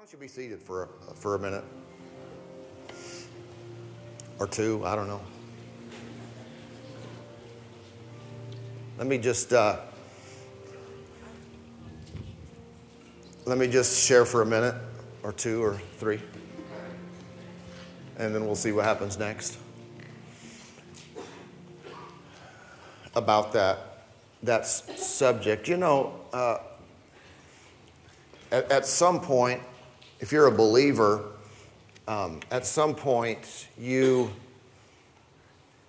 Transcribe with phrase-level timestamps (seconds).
[0.00, 1.62] don't you be seated for a, for a minute
[4.38, 4.82] or two?
[4.86, 5.20] I don't know.
[8.96, 9.76] Let me just uh,
[13.44, 14.74] let me just share for a minute
[15.22, 16.22] or two or three,
[18.16, 19.58] and then we'll see what happens next
[23.14, 24.06] about that
[24.44, 25.68] that subject.
[25.68, 26.56] You know, uh,
[28.50, 29.60] at some point
[30.20, 31.24] if you're a believer,
[32.06, 34.30] um, at some point you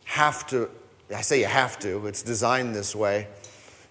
[0.06, 0.70] have to,
[1.14, 3.28] I say you have to, it's designed this way.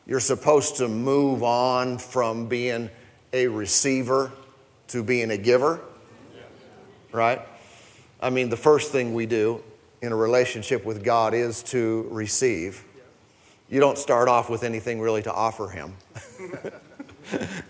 [0.07, 2.91] You're supposed to move on from being
[3.33, 4.33] a receiver
[4.89, 5.81] to being a giver,
[7.13, 7.41] right?
[8.21, 9.63] I mean, the first thing we do
[10.03, 12.85] in a relationship with God is to receive.
[13.69, 15.95] You don't start off with anything really to offer Him.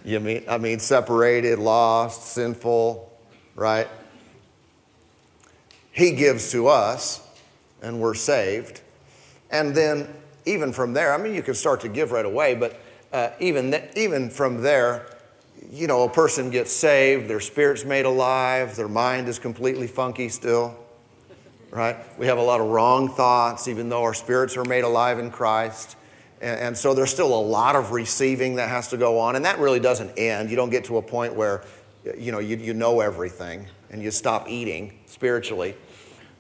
[0.05, 3.11] you mean, I mean, separated, lost, sinful,
[3.55, 3.89] right?
[5.93, 7.27] He gives to us,
[7.83, 8.81] and we're saved.
[9.51, 10.09] And then,
[10.47, 12.81] even from there, I mean, you can start to give right away, but
[13.13, 15.07] uh, even, th- even from there,
[15.71, 20.29] you know, a person gets saved, their spirit's made alive, their mind is completely funky
[20.29, 20.77] still,
[21.71, 21.97] right?
[22.19, 25.31] We have a lot of wrong thoughts, even though our spirits are made alive in
[25.31, 25.97] Christ.
[26.41, 29.45] And, and so there's still a lot of receiving that has to go on, and
[29.45, 30.51] that really doesn't end.
[30.51, 31.65] You don't get to a point where
[32.17, 35.75] you know you, you know everything and you stop eating spiritually.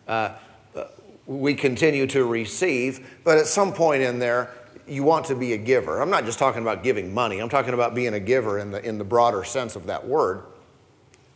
[0.08, 0.32] Uh,
[0.74, 0.84] uh,
[1.26, 4.50] we continue to receive, but at some point in there,
[4.86, 6.00] you want to be a giver.
[6.00, 7.38] I'm not just talking about giving money.
[7.38, 10.42] I'm talking about being a giver in the in the broader sense of that word.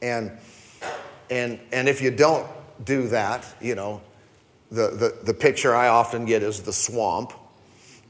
[0.03, 0.33] And
[1.31, 2.47] and and if you don't
[2.85, 4.01] do that, you know,
[4.71, 7.33] the the, the picture I often get is the swamp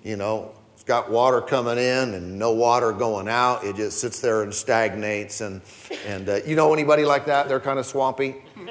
[0.04, 3.64] you know, it's got water coming in and no water going out.
[3.64, 5.40] It just sits there and stagnates.
[5.40, 5.62] And,
[6.06, 7.48] and uh, you know anybody like that?
[7.48, 8.36] They're kind of swampy.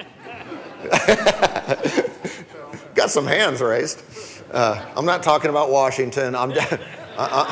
[2.94, 4.04] got some hands raised.
[4.52, 6.36] Uh, I'm not talking about Washington.
[6.36, 6.54] I'm,
[7.18, 7.44] uh,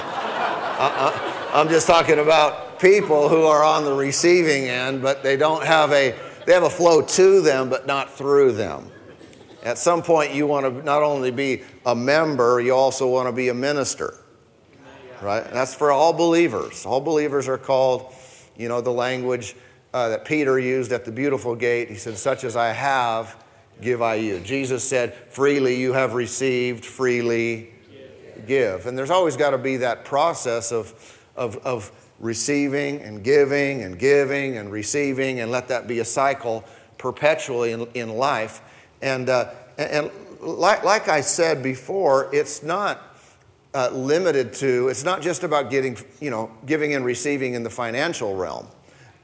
[1.53, 5.91] I'm just talking about people who are on the receiving end, but they don't have
[5.91, 6.15] a,
[6.45, 8.91] they have a flow to them, but not through them.
[9.63, 13.31] At some point, you want to not only be a member, you also want to
[13.31, 14.15] be a minister.
[15.21, 15.45] Right?
[15.45, 16.85] And that's for all believers.
[16.85, 18.13] All believers are called,
[18.57, 19.55] you know, the language
[19.93, 21.89] uh, that Peter used at the beautiful gate.
[21.89, 23.43] He said, Such as I have,
[23.81, 24.39] give I you.
[24.39, 27.71] Jesus said, Freely you have received, freely
[28.47, 28.87] give.
[28.87, 33.99] And there's always got to be that process of, of, of receiving and giving and
[33.99, 36.63] giving and receiving, and let that be a cycle
[36.97, 38.61] perpetually in, in life.
[39.01, 43.01] And, uh, and like, like I said before, it's not
[43.73, 47.69] uh, limited to, it's not just about getting, you know, giving and receiving in the
[47.69, 48.67] financial realm.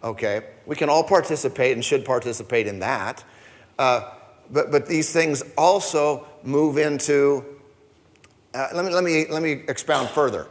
[0.04, 0.46] Okay?
[0.66, 3.24] We can all participate and should participate in that.
[3.78, 4.12] Uh,
[4.50, 7.44] but, but these things also move into,
[8.54, 10.48] uh, let, me, let, me, let me expound further.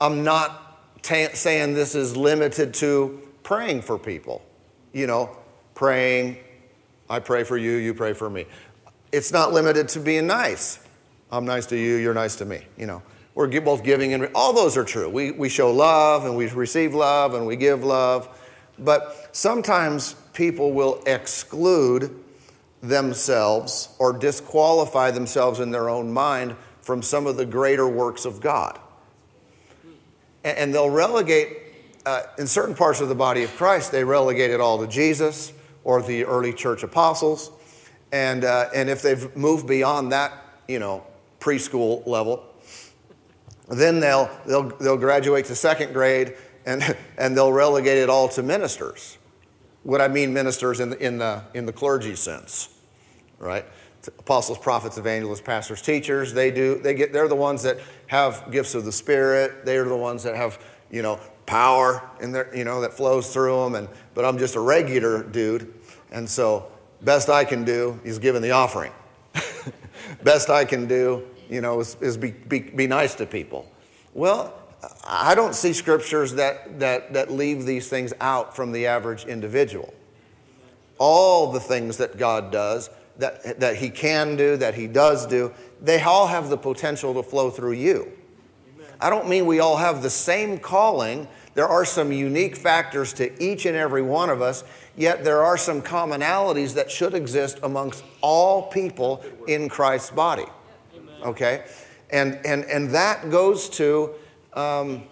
[0.00, 4.42] I'm not ta- saying this is limited to praying for people.
[4.92, 5.36] You know,
[5.74, 6.36] praying,
[7.08, 8.46] I pray for you, you pray for me
[9.12, 10.78] it's not limited to being nice.
[11.30, 12.62] I'm nice to you, you're nice to me.
[12.76, 13.02] You know,
[13.34, 15.08] we're both giving and all those are true.
[15.08, 18.28] We, we show love and we receive love and we give love.
[18.78, 22.18] But sometimes people will exclude
[22.82, 28.40] themselves or disqualify themselves in their own mind from some of the greater works of
[28.40, 28.78] God.
[30.44, 31.58] And, and they'll relegate,
[32.06, 35.52] uh, in certain parts of the body of Christ, they relegate it all to Jesus
[35.84, 37.50] or the early church apostles.
[38.12, 40.32] And, uh, and if they've moved beyond that,
[40.66, 41.04] you know,
[41.38, 42.44] preschool level,
[43.68, 46.34] then they'll, they'll, they'll graduate to second grade
[46.66, 49.18] and, and they'll relegate it all to ministers.
[49.82, 52.68] What I mean ministers in the, in the, in the clergy sense,
[53.38, 53.64] right?
[54.18, 58.74] Apostles, prophets, evangelists, pastors, teachers, they do, they get, they're the ones that have gifts
[58.74, 59.64] of the Spirit.
[59.64, 60.58] They're the ones that have,
[60.90, 63.74] you know, power in their, you know, that flows through them.
[63.74, 65.72] And, but I'm just a regular dude.
[66.10, 66.70] And so
[67.02, 68.92] Best I can do is giving the offering.
[70.22, 73.70] Best I can do, you know, is, is be, be, be nice to people.
[74.12, 74.54] Well,
[75.06, 79.92] I don't see scriptures that, that, that leave these things out from the average individual.
[80.98, 85.52] All the things that God does, that, that He can do, that He does do,
[85.80, 88.12] they all have the potential to flow through you.
[89.00, 91.26] I don't mean we all have the same calling.
[91.60, 94.64] There are some unique factors to each and every one of us,
[94.96, 100.46] yet there are some commonalities that should exist amongst all people in Christ's body.
[101.22, 101.64] Okay?
[102.08, 104.14] And, and, and that goes to
[104.54, 105.02] um,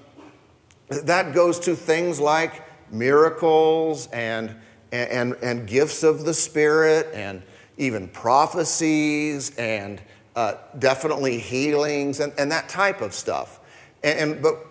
[0.89, 4.57] that goes to things like miracles and
[4.91, 7.43] and, and, gifts of the Spirit and
[7.77, 10.01] even prophecies and
[10.35, 13.61] uh, definitely healings and, and that type of stuff.
[14.03, 14.65] And, and, but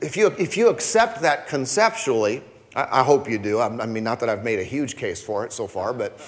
[0.00, 2.42] if you, if you accept that conceptually,
[2.74, 3.58] I, I hope you do.
[3.58, 6.18] I, I mean, not that I've made a huge case for it so far, but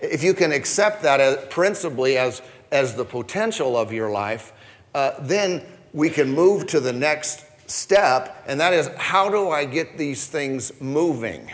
[0.00, 4.52] if you can accept that as, principally as, as the potential of your life,
[4.94, 9.64] uh, then we can move to the next step, and that is how do I
[9.64, 11.52] get these things moving?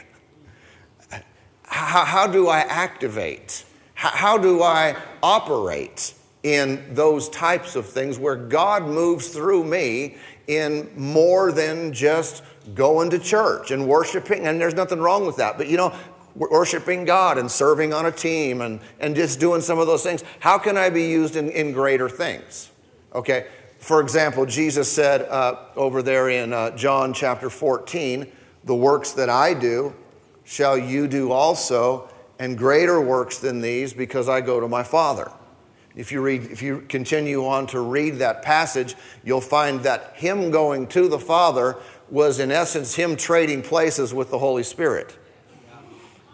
[1.63, 3.65] How, how do I activate?
[3.95, 10.17] How, how do I operate in those types of things where God moves through me
[10.47, 12.43] in more than just
[12.75, 14.47] going to church and worshiping?
[14.47, 15.59] And there's nothing wrong with that.
[15.59, 15.95] But you know,
[16.35, 20.25] worshiping God and serving on a team and, and just doing some of those things.
[20.41, 22.71] How can I be used in, in greater things?
[23.15, 23.47] Okay,
[23.79, 28.27] for example, Jesus said uh, over there in uh, John chapter 14,
[28.65, 29.95] The works that I do
[30.45, 32.09] shall you do also,
[32.39, 35.31] and greater works than these, because I go to my Father.
[35.97, 40.51] If you, read, if you continue on to read that passage, you'll find that him
[40.51, 41.77] going to the Father
[42.11, 45.17] was, in essence, him trading places with the Holy Spirit.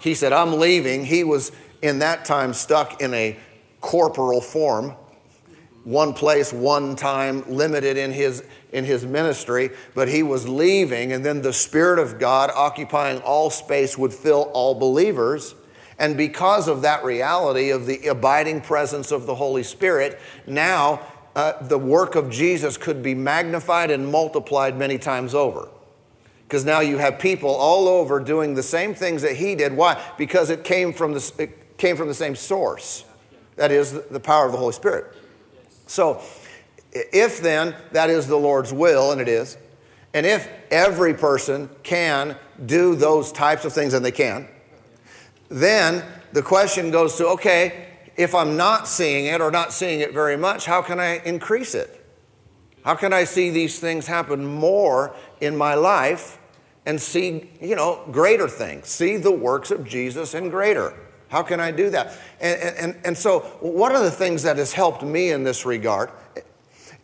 [0.00, 1.04] He said, I'm leaving.
[1.04, 1.52] He was,
[1.82, 3.38] in that time, stuck in a
[3.80, 4.94] corporal form
[5.84, 11.24] one place, one time, limited in his, in his ministry, but he was leaving, and
[11.24, 15.54] then the Spirit of God occupying all space would fill all believers.
[16.00, 21.02] And because of that reality of the abiding presence of the Holy Spirit, now
[21.36, 25.68] uh, the work of Jesus could be magnified and multiplied many times over.
[26.48, 29.76] Because now you have people all over doing the same things that he did.
[29.76, 30.02] Why?
[30.16, 33.04] Because it came from the, it came from the same source.
[33.56, 35.14] That is the power of the Holy Spirit.
[35.86, 36.22] So,
[36.92, 39.58] if then that is the Lord's will, and it is,
[40.14, 44.48] and if every person can do those types of things, and they can,
[45.50, 46.02] then
[46.32, 50.36] the question goes to okay, if I'm not seeing it or not seeing it very
[50.36, 51.96] much, how can I increase it?
[52.84, 56.38] How can I see these things happen more in my life
[56.86, 58.88] and see, you know, greater things?
[58.88, 60.94] See the works of Jesus and greater.
[61.28, 62.12] How can I do that?
[62.40, 66.10] And, and, and so, one of the things that has helped me in this regard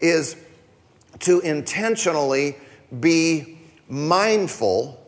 [0.01, 0.37] is
[1.21, 2.57] to intentionally
[3.01, 3.59] be
[3.89, 5.01] mindful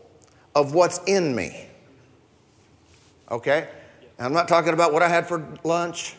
[0.54, 1.67] of what's in me.
[3.30, 3.68] Okay?
[4.18, 6.16] I'm not talking about what I had for lunch.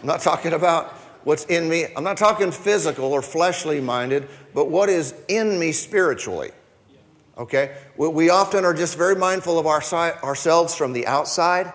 [0.00, 0.92] I'm not talking about
[1.24, 1.86] what's in me.
[1.96, 6.50] I'm not talking physical or fleshly minded, but what is in me spiritually.
[7.36, 7.76] Okay?
[7.96, 9.82] We often are just very mindful of our,
[10.22, 11.72] ourselves from the outside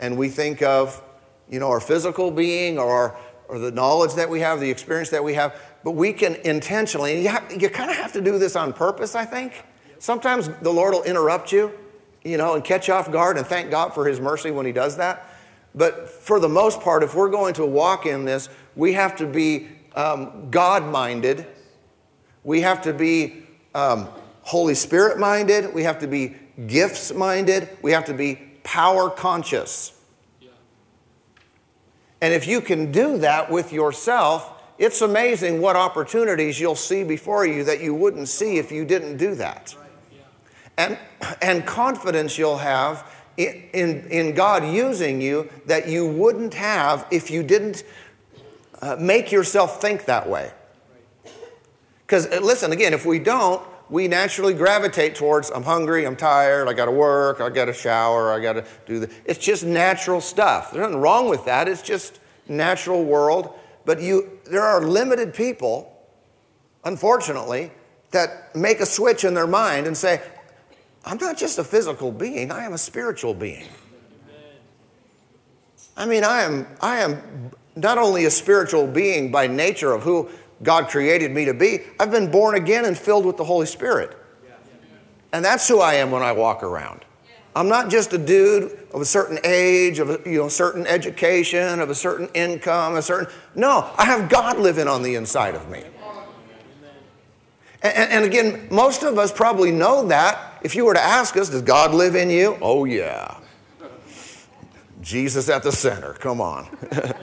[0.00, 1.00] and we think of,
[1.48, 3.16] you know, our physical being or, our,
[3.48, 7.14] or the knowledge that we have, the experience that we have, but we can intentionally,
[7.14, 9.64] and you, you kind of have to do this on purpose, I think.
[9.98, 11.72] Sometimes the Lord will interrupt you,
[12.24, 14.96] you know, and catch off guard, and thank God for His mercy when He does
[14.96, 15.30] that.
[15.74, 19.26] But for the most part, if we're going to walk in this, we have to
[19.26, 21.46] be um, God minded.
[22.44, 23.44] We have to be
[23.74, 24.08] um,
[24.42, 25.72] Holy Spirit minded.
[25.72, 26.36] We have to be
[26.66, 27.68] gifts minded.
[27.82, 29.96] We have to be power conscious.
[32.20, 37.46] And if you can do that with yourself, it's amazing what opportunities you'll see before
[37.46, 39.74] you that you wouldn't see if you didn't do that.
[40.76, 40.98] And,
[41.42, 47.30] and confidence you'll have in, in, in God using you that you wouldn't have if
[47.30, 47.84] you didn't
[48.82, 50.50] uh, make yourself think that way.
[52.06, 56.68] Because, uh, listen, again, if we don't, we naturally gravitate towards I'm hungry, I'm tired,
[56.68, 59.10] I gotta work, I gotta shower, I gotta do the.
[59.24, 60.70] It's just natural stuff.
[60.70, 61.68] There's nothing wrong with that.
[61.68, 63.52] It's just natural world.
[63.84, 65.92] But you, there are limited people,
[66.84, 67.72] unfortunately,
[68.12, 70.20] that make a switch in their mind and say,
[71.04, 73.66] I'm not just a physical being, I am a spiritual being.
[75.96, 80.28] I mean, I am, I am not only a spiritual being by nature of who
[80.62, 81.80] God created me to be.
[81.98, 84.16] I've been born again and filled with the Holy Spirit.
[85.32, 87.04] And that's who I am when I walk around.
[87.54, 91.80] I'm not just a dude of a certain age, of a you know, certain education,
[91.80, 93.32] of a certain income, a certain.
[93.54, 95.82] No, I have God living on the inside of me.
[97.82, 100.49] And, and again, most of us probably know that.
[100.62, 102.58] If you were to ask us, does God live in you?
[102.60, 103.38] Oh, yeah.
[105.00, 106.68] Jesus at the center, come on.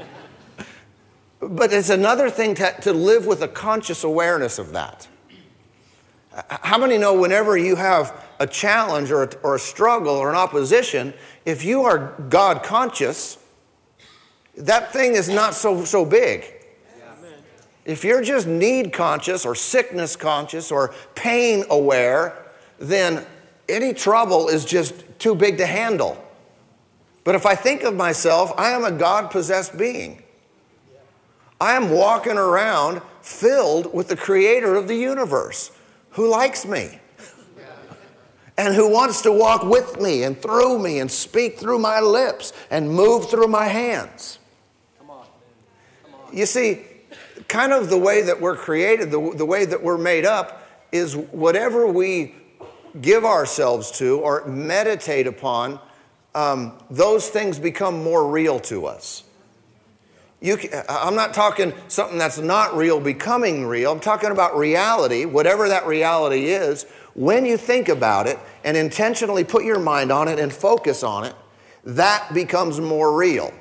[1.39, 5.07] But it's another thing to, to live with a conscious awareness of that.
[6.49, 10.35] How many know whenever you have a challenge or a, or a struggle or an
[10.35, 11.13] opposition,
[11.45, 13.37] if you are God conscious,
[14.55, 16.53] that thing is not so, so big.
[17.85, 22.46] If you're just need conscious or sickness conscious or pain aware,
[22.79, 23.25] then
[23.67, 26.23] any trouble is just too big to handle.
[27.23, 30.23] But if I think of myself, I am a God possessed being.
[31.59, 35.71] I am walking around filled with the creator of the universe
[36.11, 36.99] who likes me
[38.57, 42.53] and who wants to walk with me and through me and speak through my lips
[42.71, 44.39] and move through my hands.
[44.97, 45.25] Come on.
[46.03, 46.35] Come on.
[46.35, 46.83] You see,
[47.47, 51.15] kind of the way that we're created, the, the way that we're made up, is
[51.15, 52.33] whatever we
[53.01, 55.79] give ourselves to or meditate upon,
[56.35, 59.23] um, those things become more real to us.
[60.39, 63.91] You, I'm not talking something that's not real becoming real.
[63.91, 66.85] I'm talking about reality, whatever that reality is.
[67.15, 71.23] When you think about it and intentionally put your mind on it and focus on
[71.23, 71.33] it,
[71.85, 73.51] that becomes more real.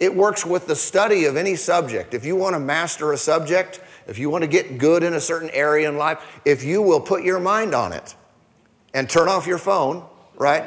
[0.00, 2.12] It works with the study of any subject.
[2.12, 5.20] If you want to master a subject, if you want to get good in a
[5.20, 8.16] certain area in life, if you will put your mind on it
[8.94, 10.04] and turn off your phone,
[10.36, 10.64] right?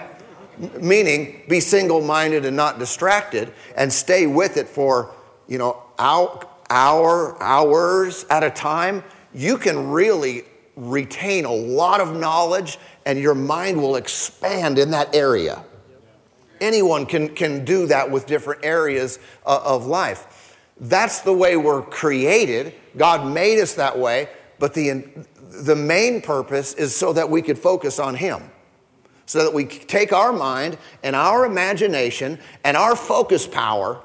[0.79, 5.13] Meaning be single minded and not distracted and stay with it for,
[5.47, 10.43] you know, hour, hour, hours at a time, you can really
[10.75, 15.63] retain a lot of knowledge and your mind will expand in that area.
[16.59, 20.57] Anyone can, can do that with different areas uh, of life.
[20.79, 22.73] That's the way we're created.
[22.97, 25.03] God made us that way, but the,
[25.51, 28.41] the main purpose is so that we could focus on Him.
[29.25, 34.01] So that we take our mind and our imagination and our focus power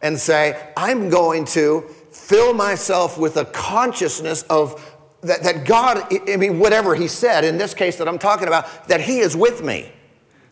[0.00, 6.36] and say, I'm going to fill myself with a consciousness of that, that God, I
[6.36, 9.62] mean, whatever He said, in this case that I'm talking about, that He is with
[9.62, 9.92] me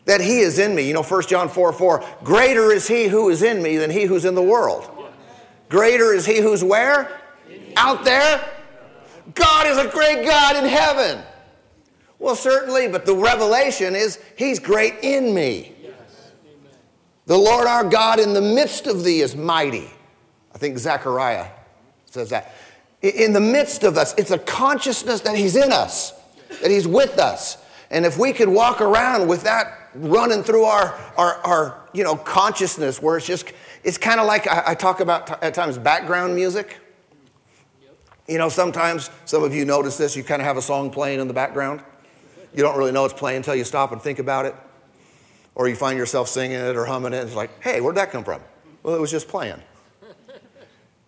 [0.09, 0.87] that he is in me.
[0.87, 4.05] You know, 1 John 4 4, greater is he who is in me than he
[4.05, 4.89] who's in the world.
[5.69, 7.21] Greater is he who's where?
[7.77, 8.43] Out there?
[9.35, 11.23] God is a great God in heaven.
[12.19, 15.73] Well, certainly, but the revelation is he's great in me.
[17.25, 19.89] The Lord our God in the midst of thee is mighty.
[20.53, 21.47] I think Zechariah
[22.05, 22.55] says that.
[23.01, 26.11] In the midst of us, it's a consciousness that he's in us,
[26.61, 27.57] that he's with us.
[27.91, 32.15] And if we could walk around with that running through our, our, our you know,
[32.15, 33.51] consciousness where it's just,
[33.83, 36.77] it's kind of like I, I, talk about t- at times background music.
[38.29, 41.19] You know, sometimes some of you notice this, you kind of have a song playing
[41.19, 41.81] in the background.
[42.53, 44.55] You don't really know it's playing until you stop and think about it.
[45.55, 47.17] Or you find yourself singing it or humming it.
[47.17, 48.41] And it's like, hey, where'd that come from?
[48.83, 49.61] Well, it was just playing.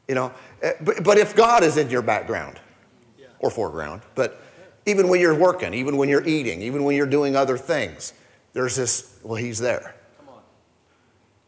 [0.07, 2.59] You know, eh, but, but if God is in your background
[3.39, 4.41] or foreground, but
[4.87, 8.13] even when you're working, even when you're eating, even when you're doing other things,
[8.53, 9.95] there's this, well, he's there.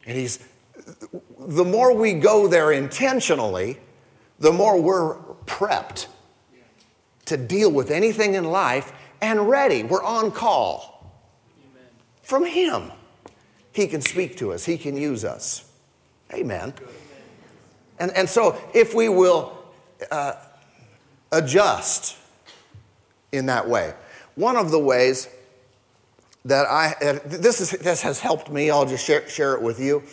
[0.06, 0.40] And he's,
[1.40, 3.80] the more we go there intentionally,
[4.44, 6.08] the more we're prepped
[7.26, 9.84] to deal with anything in life and ready.
[9.84, 11.10] We're on call
[12.24, 12.92] from him.
[13.72, 15.72] He can speak to us, he can use us.
[16.34, 16.74] Amen.
[18.00, 19.58] And, and so, if we will
[20.12, 20.34] uh,
[21.32, 22.18] adjust
[23.32, 23.94] in that way,
[24.36, 25.30] one of the ways
[26.44, 30.04] that I, this, is, this has helped me, I'll just share, share it with you.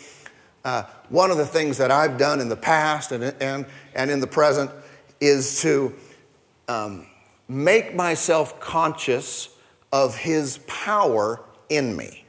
[0.63, 3.65] Uh, one of the things that I've done in the past and, and,
[3.95, 4.69] and in the present
[5.19, 5.93] is to
[6.67, 7.07] um,
[7.47, 9.49] make myself conscious
[9.91, 12.25] of His power in me.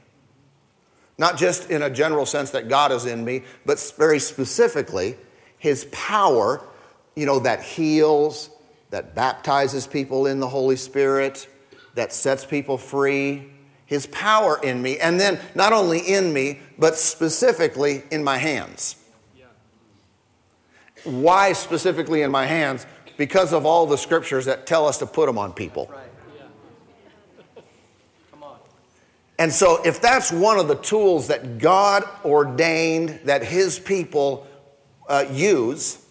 [1.17, 5.15] Not just in a general sense that God is in me, but very specifically,
[5.59, 6.65] His power,
[7.15, 8.49] you know, that heals,
[8.89, 11.47] that baptizes people in the Holy Spirit,
[11.93, 13.52] that sets people free,
[13.93, 18.95] his power in me, and then not only in me, but specifically in my hands.
[21.03, 22.87] Why specifically in my hands?
[23.17, 25.93] Because of all the scriptures that tell us to put them on people.
[29.37, 34.47] And so, if that's one of the tools that God ordained that His people
[35.07, 36.03] uh, use,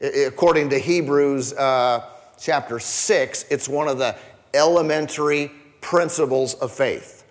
[0.00, 2.04] according to Hebrews uh,
[2.40, 4.16] chapter 6, it's one of the
[4.54, 7.24] elementary principles of faith.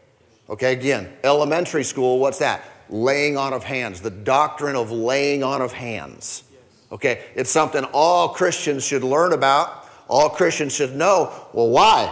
[0.49, 2.63] Okay, again, elementary school, what's that?
[2.89, 6.43] Laying on of hands, the doctrine of laying on of hands.
[6.91, 11.31] Okay, it's something all Christians should learn about, all Christians should know.
[11.53, 12.07] Well, why?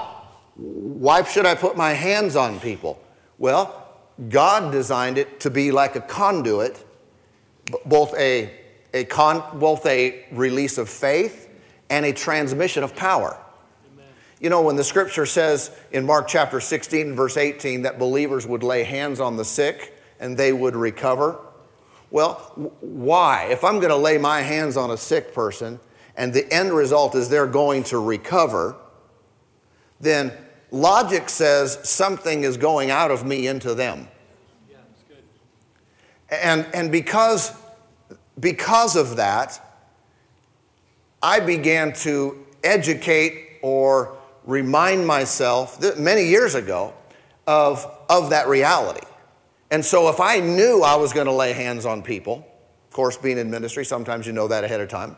[0.56, 3.02] Why should I put my hands on people?
[3.40, 3.88] Well,
[4.30, 6.84] God designed it to be like a conduit,
[7.86, 8.52] both a,
[8.94, 11.50] a con, both a release of faith
[11.90, 13.40] and a transmission of power.
[14.40, 18.62] You know, when the scripture says in Mark chapter 16, verse 18, that believers would
[18.62, 21.40] lay hands on the sick and they would recover,
[22.12, 22.36] well,
[22.82, 23.48] why?
[23.50, 25.80] If I'm going to lay my hands on a sick person
[26.16, 28.76] and the end result is they're going to recover,
[30.00, 30.32] then
[30.72, 34.08] logic says something is going out of me into them.
[34.70, 34.78] Yeah,
[36.30, 37.54] and, and because,
[38.40, 39.60] because of that,
[41.22, 44.17] I began to educate or
[44.48, 46.94] remind myself that many years ago
[47.46, 49.06] of, of that reality.
[49.70, 52.48] And so if I knew I was going to lay hands on people,
[52.88, 55.18] of course, being in ministry, sometimes you know that ahead of time.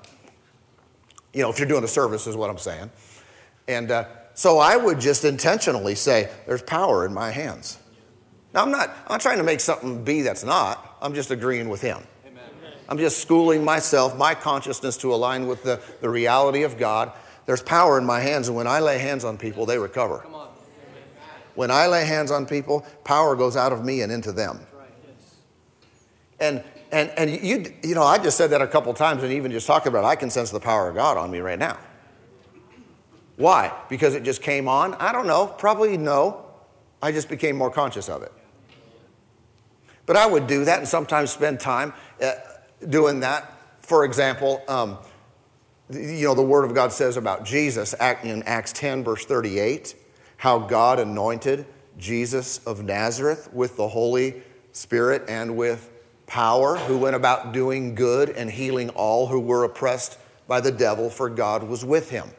[1.34, 2.90] You know, if you're doing a service, is what I'm saying.
[3.68, 7.78] And uh, so I would just intentionally say, There's power in my hands.
[8.54, 11.70] Now, I'm not, I'm not trying to make something be that's not, I'm just agreeing
[11.70, 12.02] with him.
[12.26, 12.44] Amen.
[12.90, 17.12] I'm just schooling myself, my consciousness to align with the, the reality of God.
[17.50, 20.24] There's power in my hands, and when I lay hands on people, they recover.
[21.56, 24.60] When I lay hands on people, power goes out of me and into them.
[26.40, 29.52] And and and you you know, I just said that a couple times, and even
[29.52, 31.80] just talking about it, I can sense the power of God on me right now.
[33.36, 33.74] Why?
[33.90, 34.94] Because it just came on?
[34.94, 35.48] I don't know.
[35.48, 36.46] Probably no.
[37.02, 38.32] I just became more conscious of it.
[40.06, 42.34] But I would do that and sometimes spend time uh,
[42.88, 43.56] doing that.
[43.82, 45.00] For example, um,
[45.90, 47.94] you know, the Word of God says about Jesus
[48.24, 49.96] in Acts 10, verse 38,
[50.38, 51.66] how God anointed
[51.98, 55.90] Jesus of Nazareth with the Holy Spirit and with
[56.28, 61.10] power, who went about doing good and healing all who were oppressed by the devil,
[61.10, 62.30] for God was with him.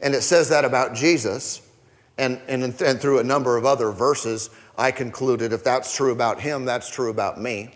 [0.00, 1.62] And it says that about Jesus.
[2.18, 4.48] And, and, and through a number of other verses,
[4.78, 7.74] I concluded if that's true about him, that's true about me.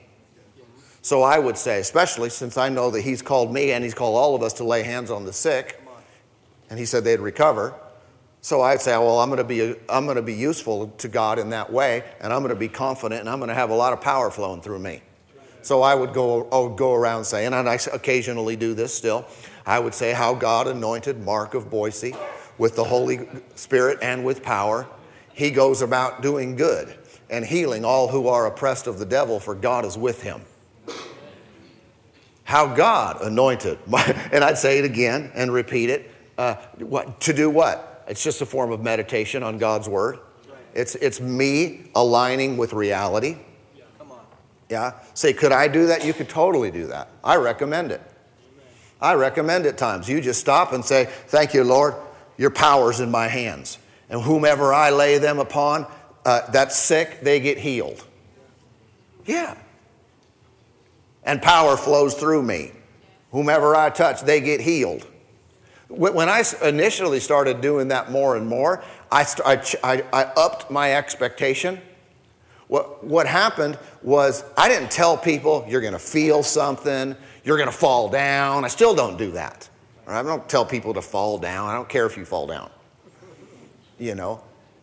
[1.02, 4.16] So I would say, especially since I know that he's called me and he's called
[4.16, 5.80] all of us to lay hands on the sick,
[6.68, 7.74] and he said they'd recover.
[8.42, 11.38] So I'd say, well, I'm going to be, I'm going to be useful to God
[11.38, 13.74] in that way, and I'm going to be confident, and I'm going to have a
[13.74, 15.02] lot of power flowing through me.
[15.62, 19.26] So I would go, I would go around saying, and I occasionally do this still,
[19.66, 22.14] I would say how God anointed Mark of Boise
[22.56, 24.86] with the Holy Spirit and with power.
[25.34, 26.96] He goes about doing good
[27.28, 30.42] and healing all who are oppressed of the devil, for God is with him.
[32.50, 33.78] How God anointed,
[34.32, 36.10] and I'd say it again and repeat it.
[36.36, 38.04] Uh, what, to do what?
[38.08, 40.18] It's just a form of meditation on God's word.
[40.74, 43.36] It's, it's me aligning with reality.
[44.68, 44.94] Yeah.
[45.14, 46.04] Say, could I do that?
[46.04, 47.10] You could totally do that.
[47.22, 48.02] I recommend it.
[49.00, 51.94] I recommend at times you just stop and say, Thank you, Lord,
[52.36, 53.78] your power's in my hands.
[54.08, 55.86] And whomever I lay them upon
[56.24, 58.04] uh, that's sick, they get healed.
[59.24, 59.56] Yeah.
[61.24, 62.72] And power flows through me.
[63.30, 65.06] Whomever I touch, they get healed.
[65.88, 69.26] When I initially started doing that more and more, I,
[69.82, 71.80] I, I upped my expectation.
[72.68, 77.68] What, what happened was I didn't tell people you're going to feel something, you're going
[77.68, 78.64] to fall down.
[78.64, 79.68] I still don't do that.
[80.06, 81.68] I don't tell people to fall down.
[81.68, 82.70] I don't care if you fall down.
[83.98, 84.42] You know,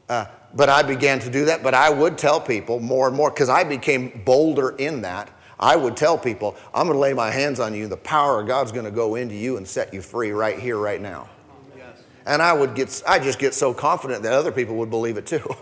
[0.09, 1.63] uh, but I began to do that.
[1.63, 5.29] But I would tell people more and more because I became bolder in that.
[5.59, 7.87] I would tell people, I'm going to lay my hands on you.
[7.87, 10.77] The power of God's going to go into you and set you free right here,
[10.77, 11.29] right now.
[11.75, 12.03] Yes.
[12.25, 15.25] And I would get, I just get so confident that other people would believe it
[15.25, 15.55] too.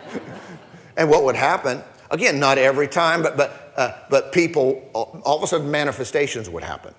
[0.96, 5.42] and what would happen Again, not every time, but, but, uh, but people, all of
[5.42, 6.94] a sudden, manifestations would happen.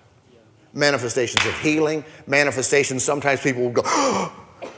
[0.73, 4.31] Manifestations of healing, manifestations, sometimes people would go,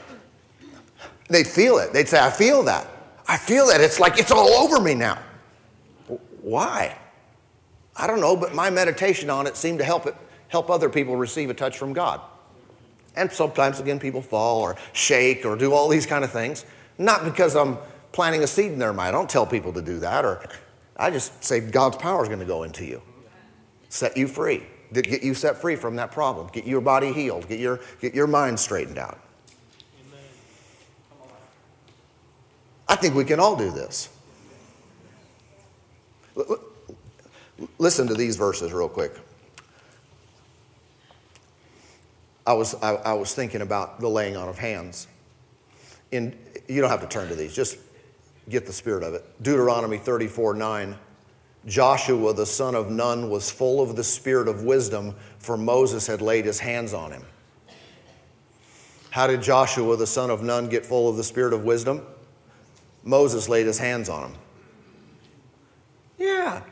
[1.28, 1.92] they'd feel it.
[1.92, 2.86] They'd say, I feel that.
[3.28, 3.80] I feel that.
[3.80, 5.18] It's like it's all over me now.
[6.40, 6.96] Why?
[7.96, 10.16] I don't know, but my meditation on it seemed to help it
[10.48, 12.20] help other people receive a touch from God.
[13.16, 16.64] And sometimes again people fall or shake or do all these kind of things.
[16.98, 17.78] Not because I'm
[18.12, 19.08] planting a seed in their mind.
[19.08, 20.46] I don't tell people to do that, or
[20.96, 23.02] I just say God's power is going to go into you,
[23.88, 27.58] set you free, get you set free from that problem, get your body healed, get
[27.58, 29.18] your, get your mind straightened out.
[32.88, 34.10] I think we can all do this.
[37.78, 39.14] Listen to these verses real quick.
[42.46, 45.06] I was, I, I was thinking about the laying on of hands.
[46.10, 46.36] In,
[46.68, 47.78] you don't have to turn to these, just
[48.48, 49.24] get the spirit of it.
[49.42, 50.96] Deuteronomy 34 9.
[51.64, 56.20] Joshua the son of Nun was full of the spirit of wisdom, for Moses had
[56.20, 57.22] laid his hands on him.
[59.10, 62.02] How did Joshua the son of Nun get full of the spirit of wisdom?
[63.04, 64.38] Moses laid his hands on him.
[66.18, 66.62] Yeah.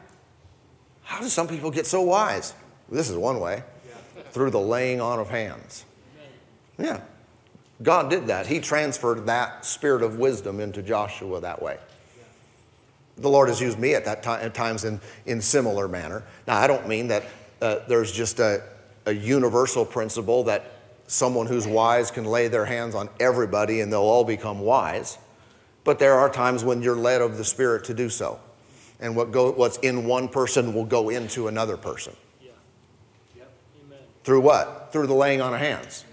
[1.11, 2.55] How do some people get so wise?
[2.89, 3.65] This is one way
[4.31, 5.85] through the laying on of hands.
[6.79, 7.01] Yeah.
[7.83, 8.47] God did that.
[8.47, 11.79] He transferred that spirit of wisdom into Joshua that way.
[13.19, 16.23] The Lord has used me at that time at times in, in similar manner.
[16.47, 17.25] Now, I don't mean that
[17.61, 18.63] uh, there's just a,
[19.07, 20.65] a universal principle that
[21.09, 25.19] someone who's wise can lay their hands on everybody and they'll all become wise.
[25.83, 28.39] But there are times when you're led of the Spirit to do so.
[29.01, 32.15] And what go, what's in one person will go into another person.
[32.41, 32.51] Yeah.
[33.37, 33.53] Yep.
[34.25, 34.91] Through what?
[34.93, 36.05] Through the laying on of hands.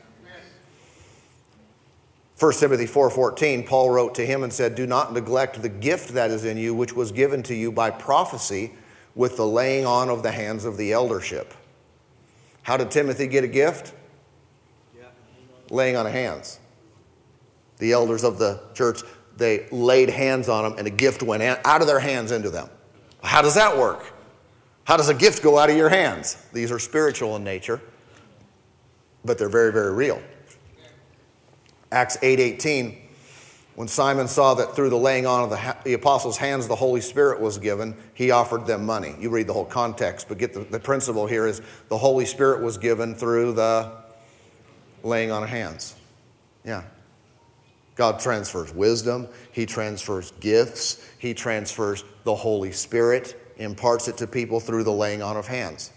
[2.40, 6.30] 1 Timothy 4:14 Paul wrote to him and said, "Do not neglect the gift that
[6.30, 8.74] is in you which was given to you by prophecy
[9.16, 11.54] with the laying on of the hands of the eldership."
[12.62, 13.94] How did Timothy get a gift?
[14.96, 15.06] Yeah.
[15.72, 16.60] Laying on of hands.
[17.80, 19.02] The elders of the church,
[19.36, 22.70] they laid hands on them and a gift went out of their hands into them.
[23.28, 24.14] How does that work?
[24.86, 26.38] How does a gift go out of your hands?
[26.54, 27.82] These are spiritual in nature,
[29.26, 30.22] but they're very, very real.
[31.92, 32.98] Acts 8:18
[33.76, 37.00] when Simon saw that through the laying on of the, the, apostles' hands the Holy
[37.00, 39.14] Spirit was given, he offered them money.
[39.20, 42.64] You read the whole context, but get the, the principle here is the Holy Spirit
[42.64, 43.92] was given through the
[45.04, 45.94] laying on of hands.
[46.66, 46.82] Yeah.
[47.98, 54.60] God transfers wisdom, He transfers gifts, He transfers the Holy Spirit, imparts it to people
[54.60, 55.92] through the laying on of hands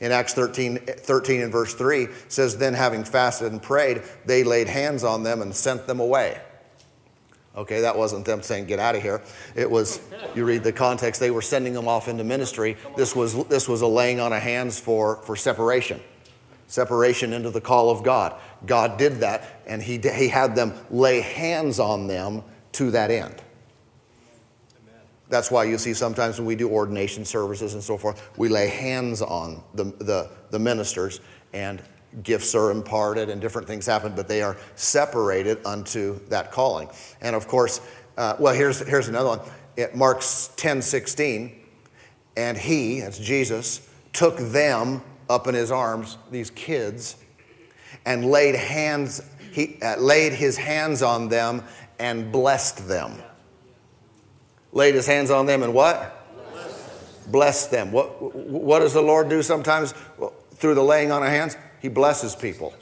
[0.00, 4.68] in Acts 13, 13 and verse 3 says, Then having fasted and prayed, they laid
[4.68, 6.40] hands on them and sent them away.
[7.56, 9.22] Okay, that wasn't them saying, Get out of here.
[9.56, 10.00] It was,
[10.34, 12.76] you read the context, they were sending them off into ministry.
[12.96, 16.00] This was, this was a laying on of hands for, for separation,
[16.68, 18.38] separation into the call of God.
[18.66, 22.42] God did that, and he, he had them lay hands on them
[22.72, 23.42] to that end.
[25.28, 28.68] That's why you see sometimes when we do ordination services and so forth, we lay
[28.68, 31.20] hands on the, the, the ministers
[31.52, 31.82] and
[32.22, 36.88] gifts are imparted and different things happen, but they are separated unto that calling.
[37.20, 37.82] And of course,
[38.16, 39.40] uh, well, here's, here's another one.
[39.76, 41.54] It Mark's 10 16,
[42.36, 47.16] and he, that's Jesus, took them up in his arms, these kids,
[48.04, 51.62] and laid hands, he uh, laid his hands on them
[51.98, 53.22] and blessed them
[54.72, 56.14] laid his hands on them and what?
[57.30, 57.92] Blessed them.
[57.92, 61.56] What, what does the Lord do sometimes well, through the laying on of hands?
[61.80, 62.74] He blesses people.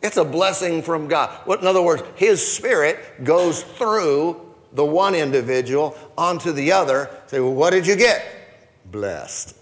[0.00, 1.48] It's a blessing from God.
[1.60, 7.10] In other words, His Spirit goes through the one individual onto the other.
[7.26, 8.24] Say, well, what did you get?
[8.92, 9.57] Blessed.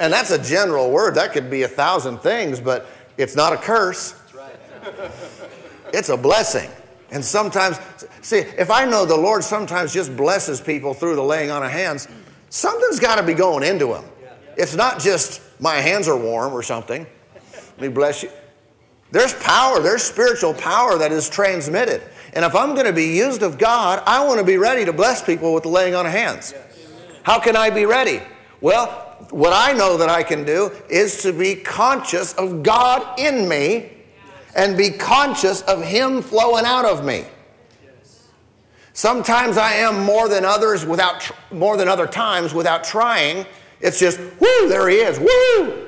[0.00, 1.14] And that's a general word.
[1.14, 2.86] That could be a thousand things, but
[3.18, 4.14] it's not a curse.
[5.92, 6.70] It's a blessing.
[7.12, 7.78] And sometimes,
[8.22, 11.70] see, if I know the Lord sometimes just blesses people through the laying on of
[11.70, 12.08] hands,
[12.48, 14.04] something's got to be going into them.
[14.56, 17.06] It's not just my hands are warm or something.
[17.52, 18.30] Let me bless you.
[19.10, 22.00] There's power, there's spiritual power that is transmitted.
[22.32, 24.92] And if I'm going to be used of God, I want to be ready to
[24.92, 26.54] bless people with the laying on of hands.
[27.24, 28.22] How can I be ready?
[28.60, 33.48] Well, what I know that I can do is to be conscious of God in
[33.48, 33.92] me
[34.54, 37.24] and be conscious of Him flowing out of me.
[38.92, 43.46] Sometimes I am more than others without more than other times without trying.
[43.80, 45.86] It's just whoo, there He is, woo.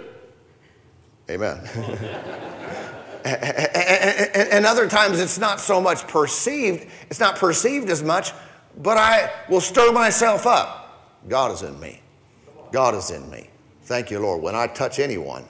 [1.30, 1.60] Amen.
[3.24, 6.86] and other times it's not so much perceived.
[7.10, 8.32] It's not perceived as much,
[8.78, 11.20] but I will stir myself up.
[11.28, 12.01] God is in me.
[12.72, 13.48] God is in me.
[13.82, 14.42] Thank you, Lord.
[14.42, 15.44] When I touch anyone,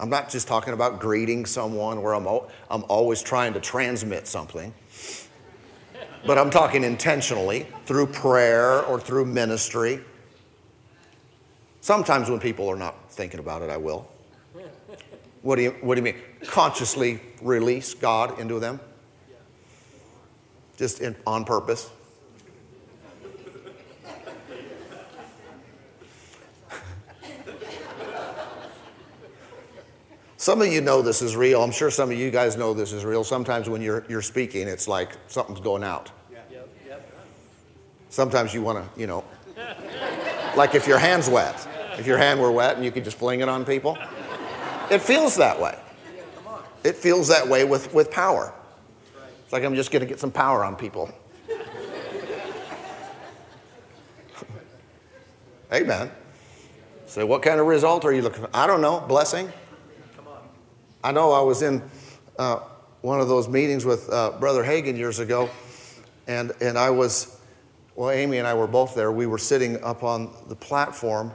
[0.00, 2.26] I'm not just talking about greeting someone where I'm,
[2.68, 4.74] I'm always trying to transmit something,
[6.26, 10.00] but I'm talking intentionally through prayer or through ministry.
[11.80, 14.10] Sometimes when people are not thinking about it, I will.
[15.42, 16.22] What do you, what do you mean?
[16.46, 18.80] Consciously release God into them?
[20.76, 21.90] Just in, on purpose?
[30.44, 31.62] Some of you know this is real.
[31.62, 33.24] I'm sure some of you guys know this is real.
[33.24, 36.10] Sometimes when you're, you're speaking, it's like something's going out.
[38.10, 39.24] Sometimes you want to, you know,
[40.54, 41.66] like if your hand's wet.
[41.98, 43.96] If your hand were wet and you could just fling it on people,
[44.90, 45.78] it feels that way.
[46.84, 48.52] It feels that way with, with power.
[49.44, 51.10] It's like I'm just going to get some power on people.
[55.72, 56.10] Amen.
[57.06, 58.50] So, what kind of result are you looking for?
[58.52, 59.00] I don't know.
[59.00, 59.50] Blessing?
[61.04, 61.82] I know I was in
[62.38, 62.60] uh,
[63.02, 65.50] one of those meetings with uh, Brother Hagin years ago,
[66.26, 67.38] and, and I was,
[67.94, 69.12] well, Amy and I were both there.
[69.12, 71.30] We were sitting up on the platform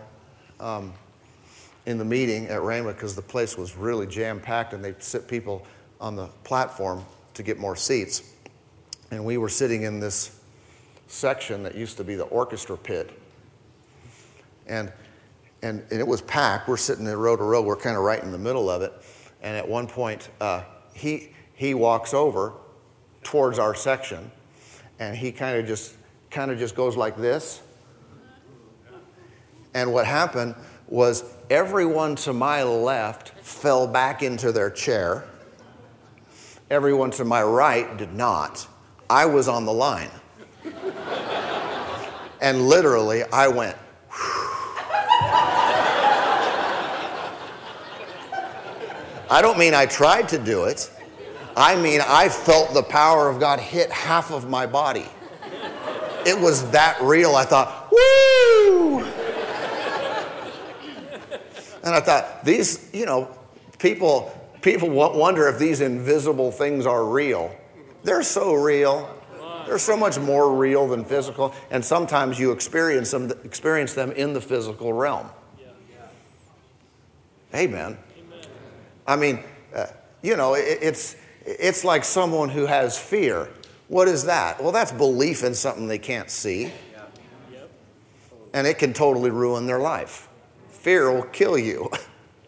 [0.60, 0.92] um,
[1.86, 5.28] in the meeting at Rhema because the place was really jam packed, and they'd sit
[5.28, 5.68] people
[6.02, 7.06] on the platform
[7.36, 8.24] to get more seats.
[9.12, 10.40] And we were sitting in this
[11.06, 13.12] section that used to be the orchestra pit.
[14.66, 14.92] And
[15.62, 16.68] and, and it was packed.
[16.70, 17.62] We're sitting in row to row.
[17.62, 18.94] We're kind of right in the middle of it.
[19.42, 22.54] And at one point, uh, he, he walks over
[23.24, 24.32] towards our section,
[25.00, 25.96] and he kind of just
[26.30, 27.62] kind of just goes like this.
[29.74, 30.56] And what happened
[30.88, 35.26] was everyone to my left fell back into their chair.
[36.70, 38.68] Everyone to my right did not.
[39.10, 40.12] I was on the line.
[42.42, 43.76] and literally, I went,
[49.30, 50.90] I don't mean I tried to do it.
[51.56, 55.06] I mean, I felt the power of God hit half of my body.
[56.26, 57.36] It was that real.
[57.36, 59.04] I thought, woo!
[61.84, 63.36] And I thought, these, you know,
[63.78, 67.56] people, people wonder if these invisible things are real.
[68.04, 69.16] They're so real.
[69.66, 71.54] They're so much more real than physical.
[71.72, 75.30] And sometimes you experience them, experience them in the physical realm.
[77.54, 77.98] Amen.
[79.10, 79.44] I mean,
[79.74, 79.88] uh,
[80.22, 83.50] you know, it, it's, it's like someone who has fear.
[83.88, 84.62] What is that?
[84.62, 86.72] Well, that's belief in something they can't see.
[88.54, 90.30] And it can totally ruin their life.
[90.70, 91.90] Fear will kill you.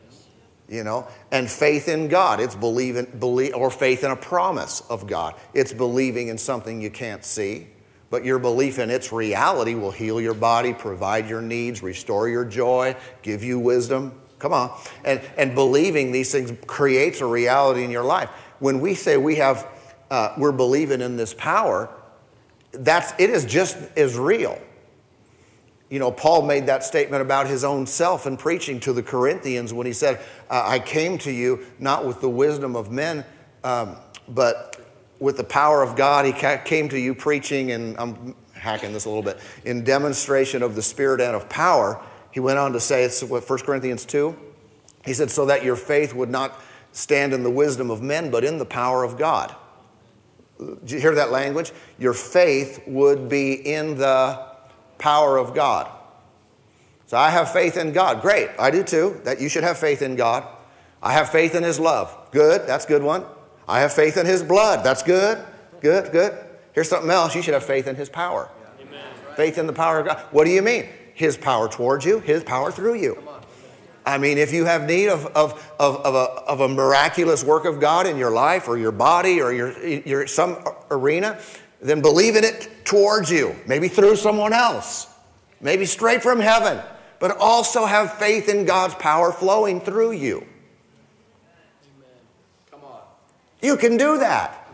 [0.69, 2.39] you know, and faith in God.
[2.39, 5.33] It's believing, believe, or faith in a promise of God.
[5.55, 7.67] It's believing in something you can't see,
[8.11, 12.45] but your belief in its reality will heal your body, provide your needs, restore your
[12.45, 14.20] joy, give you wisdom.
[14.41, 14.75] Come on.
[15.05, 18.29] And, and believing these things creates a reality in your life.
[18.57, 19.67] When we say we have,
[20.09, 21.89] uh, we're believing in this power,
[22.71, 24.59] that's, it is just as real.
[25.91, 29.73] You know, Paul made that statement about his own self in preaching to the Corinthians
[29.73, 33.23] when he said, uh, I came to you not with the wisdom of men,
[33.63, 33.95] um,
[34.27, 34.77] but
[35.19, 36.25] with the power of God.
[36.25, 40.73] He came to you preaching, and I'm hacking this a little bit, in demonstration of
[40.73, 44.37] the Spirit and of power he went on to say, it's what 1 Corinthians 2.
[45.05, 46.59] He said, so that your faith would not
[46.91, 49.55] stand in the wisdom of men, but in the power of God.
[50.59, 51.71] Did you hear that language?
[51.97, 54.45] Your faith would be in the
[54.99, 55.89] power of God.
[57.07, 58.21] So I have faith in God.
[58.21, 58.49] Great.
[58.59, 59.19] I do too.
[59.23, 60.45] That you should have faith in God.
[61.01, 62.15] I have faith in his love.
[62.31, 62.67] Good.
[62.67, 63.25] That's good one.
[63.67, 64.83] I have faith in his blood.
[64.83, 65.43] That's good.
[65.81, 66.37] Good, good.
[66.73, 67.33] Here's something else.
[67.35, 68.49] You should have faith in his power.
[68.79, 69.03] Amen.
[69.35, 70.19] Faith in the power of God.
[70.31, 70.87] What do you mean?
[71.21, 73.23] His power towards you, His power through you.
[74.03, 77.65] I mean, if you have need of, of, of, of, a, of a miraculous work
[77.65, 80.57] of God in your life or your body or your, your some
[80.89, 81.39] arena,
[81.79, 85.07] then believe in it towards you, maybe through someone else,
[85.61, 86.81] maybe straight from heaven,
[87.19, 90.47] but also have faith in God's power flowing through you.
[93.61, 94.67] You can do that.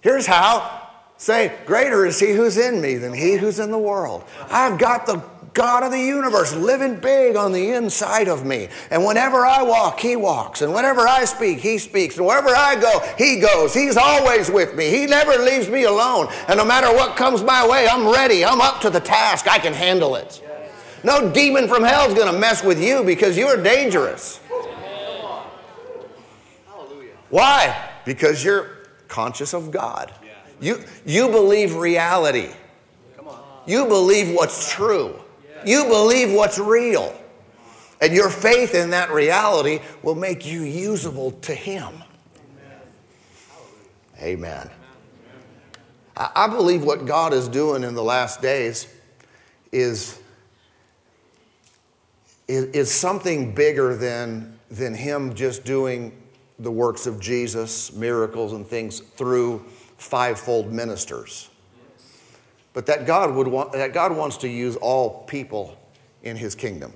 [0.00, 0.88] Here's how.
[1.18, 4.24] Say, greater is he who's in me than he who's in the world.
[4.48, 5.20] I've got the
[5.58, 8.68] God of the universe living big on the inside of me.
[8.92, 10.62] And whenever I walk, He walks.
[10.62, 12.16] And whenever I speak, He speaks.
[12.16, 13.74] And wherever I go, He goes.
[13.74, 14.88] He's always with me.
[14.88, 16.28] He never leaves me alone.
[16.46, 18.44] And no matter what comes my way, I'm ready.
[18.44, 19.48] I'm up to the task.
[19.48, 20.40] I can handle it.
[21.02, 24.38] No demon from hell is going to mess with you because you're dangerous.
[27.30, 27.90] Why?
[28.04, 30.14] Because you're conscious of God.
[30.60, 32.50] You, you believe reality.
[33.66, 35.18] You believe what's true.
[35.66, 37.14] You believe what's real.
[38.00, 41.92] And your faith in that reality will make you usable to Him.
[44.20, 44.70] Amen.
[46.16, 48.92] I believe what God is doing in the last days
[49.70, 50.20] is,
[52.48, 56.12] is, something bigger than, than Him just doing
[56.58, 59.64] the works of Jesus, miracles, and things through
[59.96, 61.50] fivefold ministers
[62.72, 65.76] but that God, would want, that God wants to use all people
[66.22, 66.92] in his kingdom,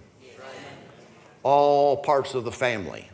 [1.43, 3.09] all parts of the family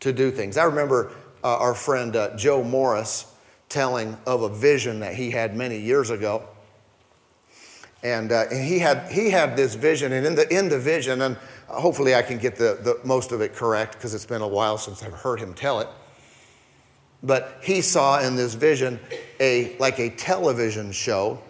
[0.00, 0.56] to do things.
[0.56, 1.12] I remember
[1.44, 3.26] uh, our friend uh, Joe Morris
[3.68, 6.46] telling of a vision that he had many years ago.
[8.02, 11.22] And, uh, and he, had, he had this vision, and in the, in the vision,
[11.22, 11.36] and
[11.68, 14.76] hopefully I can get the, the most of it correct because it's been a while
[14.76, 15.88] since I've heard him tell it.
[17.22, 18.98] But he saw in this vision
[19.38, 21.40] a like a television show,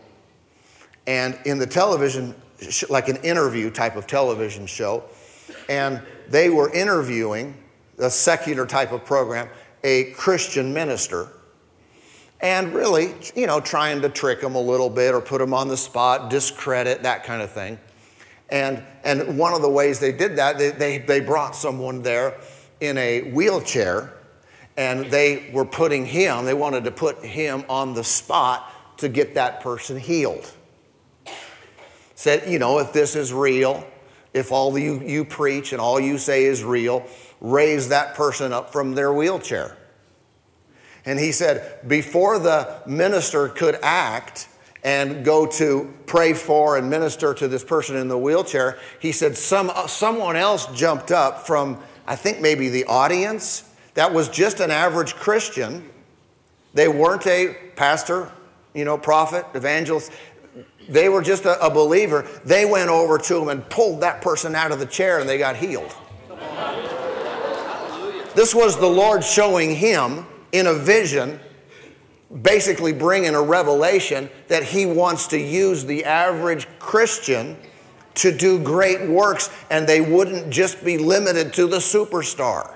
[1.07, 2.35] and in the television,
[2.91, 5.05] like an interview type of television show,
[5.69, 7.57] and they were interviewing
[7.99, 9.49] a secular type of program,
[9.85, 11.29] a Christian minister,
[12.41, 15.69] and really, you know, trying to trick him a little bit or put him on
[15.69, 17.79] the spot, discredit, that kind of thing.
[18.51, 22.37] And, and one of the ways they did that, they, they, they brought someone there
[22.81, 24.13] in a wheelchair
[24.77, 29.35] and they were putting him, they wanted to put him on the spot to get
[29.35, 30.51] that person healed.
[32.15, 33.87] Said, you know, if this is real,
[34.33, 37.05] if all you, you preach and all you say is real,
[37.41, 39.77] raise that person up from their wheelchair.
[41.05, 44.49] And he said, before the minister could act
[44.85, 49.37] and go to pray for and minister to this person in the wheelchair, he said,
[49.37, 54.71] Some, someone else jumped up from, I think maybe the audience, that was just an
[54.71, 55.89] average Christian.
[56.75, 58.31] They weren't a pastor,
[58.75, 60.11] you know, prophet, evangelist.
[60.89, 62.27] They were just a, a believer.
[62.45, 65.39] They went over to him and pulled that person out of the chair and they
[65.39, 65.95] got healed.
[68.35, 71.39] This was the Lord showing him in a vision,
[72.41, 77.59] basically bringing a revelation that he wants to use the average Christian
[78.15, 82.75] to do great works and they wouldn't just be limited to the superstar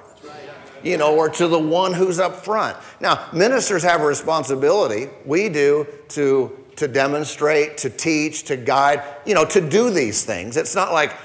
[0.86, 2.76] you know, or to the one who's up front.
[3.00, 5.08] Now, ministers have a responsibility.
[5.24, 10.56] We do to, to demonstrate, to teach, to guide, you know, to do these things.
[10.56, 11.16] It's not like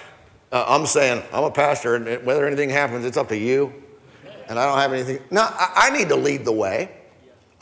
[0.52, 3.72] uh, I'm saying, I'm a pastor, and whether anything happens, it's up to you.
[4.50, 5.20] And I don't have anything.
[5.30, 6.92] No, I, I need to lead the way.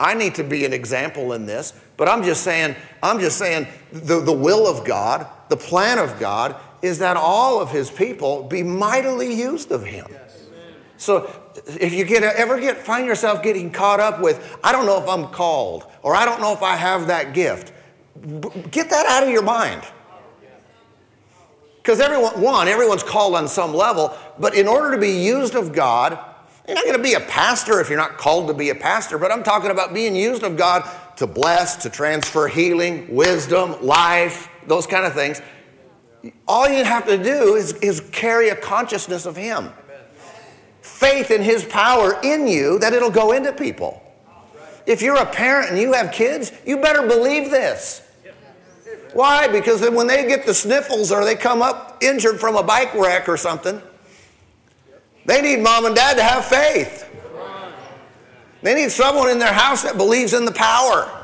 [0.00, 1.78] I need to be an example in this.
[1.96, 6.18] But I'm just saying, I'm just saying the, the will of God, the plan of
[6.18, 10.06] God is that all of his people be mightily used of him.
[10.96, 11.30] So
[11.66, 15.08] if you get ever get find yourself getting caught up with, I don't know if
[15.08, 17.72] I'm called or I don't know if I have that gift,
[18.70, 19.82] get that out of your mind.
[21.82, 25.72] Because everyone, one, everyone's called on some level, but in order to be used of
[25.72, 26.18] God,
[26.68, 29.18] you're not going to be a pastor if you're not called to be a pastor,
[29.18, 34.48] but I'm talking about being used of God to bless, to transfer healing, wisdom, life,
[34.66, 35.40] those kind of things.
[36.46, 39.72] All you have to do is, is carry a consciousness of Him
[40.90, 44.02] faith in His power in you that it'll go into people.
[44.86, 48.02] If you're a parent and you have kids, you better believe this.
[49.12, 49.48] Why?
[49.48, 52.94] Because then when they get the sniffles or they come up injured from a bike
[52.94, 53.80] wreck or something,
[55.26, 57.06] they need mom and dad to have faith.
[58.62, 61.16] They need someone in their house that believes in the power.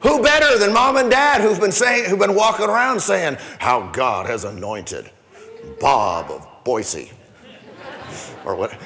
[0.00, 3.88] Who better than mom and dad who've been saying, who've been walking around saying how
[3.88, 5.10] God has anointed
[5.80, 7.10] Bob of Boise
[8.44, 8.78] or what,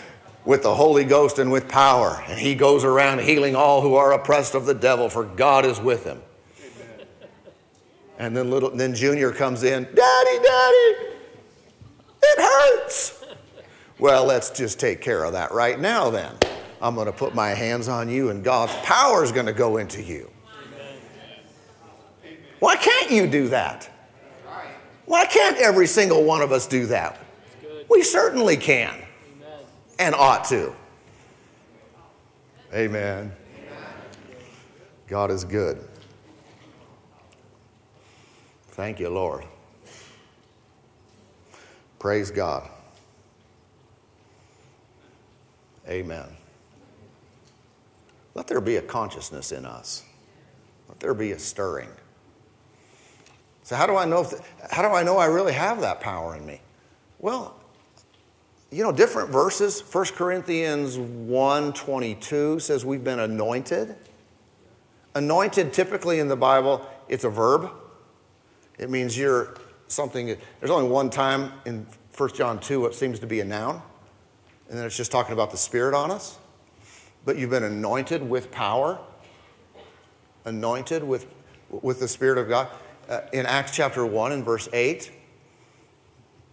[0.44, 2.22] with the Holy Ghost and with power.
[2.28, 5.80] And he goes around healing all who are oppressed of the devil, for God is
[5.80, 6.20] with him.
[8.18, 11.12] And then little then Junior comes in, Daddy, Daddy,
[12.22, 13.24] it hurts.
[13.98, 16.34] Well, let's just take care of that right now then.
[16.80, 19.76] I'm going to put my hands on you, and God's power is going to go
[19.76, 20.30] into you.
[22.58, 23.88] Why can't you do that?
[25.06, 27.18] Why can't every single one of us do that?
[27.88, 29.01] We certainly can
[30.02, 30.74] and ought to.
[32.74, 33.30] Amen.
[35.06, 35.78] God is good.
[38.70, 39.44] Thank you, Lord.
[42.00, 42.68] Praise God.
[45.88, 46.26] Amen.
[48.34, 50.02] Let there be a consciousness in us.
[50.88, 51.90] Let there be a stirring.
[53.62, 56.00] So how do I know if the, how do I know I really have that
[56.00, 56.60] power in me?
[57.20, 57.61] Well,
[58.72, 59.80] you know, different verses.
[59.80, 63.94] 1 Corinthians 1 22 says we've been anointed.
[65.14, 67.70] Anointed, typically in the Bible, it's a verb.
[68.78, 69.54] It means you're
[69.88, 70.26] something,
[70.58, 73.82] there's only one time in 1 John 2 it seems to be a noun,
[74.68, 76.38] and then it's just talking about the Spirit on us.
[77.26, 78.98] But you've been anointed with power,
[80.46, 81.26] anointed with,
[81.70, 82.68] with the Spirit of God.
[83.08, 85.10] Uh, in Acts chapter 1 and verse 8,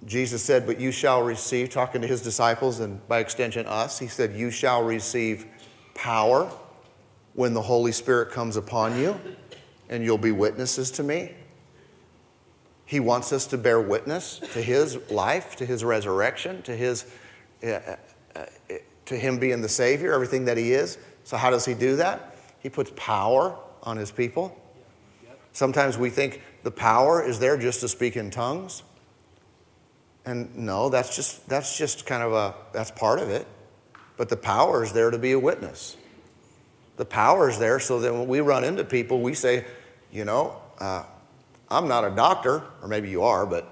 [0.06, 4.08] Jesus said, But you shall receive, talking to his disciples and by extension us, he
[4.08, 5.46] said, You shall receive
[5.94, 6.50] power
[7.34, 9.20] when the Holy Spirit comes upon you,
[9.90, 11.34] and you'll be witnesses to me.
[12.86, 17.06] He wants us to bear witness to his life, to his resurrection, to his.
[17.64, 17.96] Uh, uh,
[18.36, 18.46] uh
[19.10, 21.00] to him being the Savior, everything that he is.
[21.24, 22.36] So, how does he do that?
[22.60, 24.56] He puts power on his people.
[25.52, 28.84] Sometimes we think the power is there just to speak in tongues.
[30.26, 33.48] And no, that's just, that's just kind of a, that's part of it.
[34.18, 35.96] But the power is there to be a witness.
[36.98, 39.66] The power is there so that when we run into people, we say,
[40.12, 41.04] you know, uh,
[41.70, 43.72] I'm not a doctor, or maybe you are, but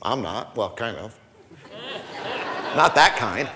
[0.00, 0.56] I'm not.
[0.56, 1.18] Well, kind of.
[2.76, 3.48] not that kind.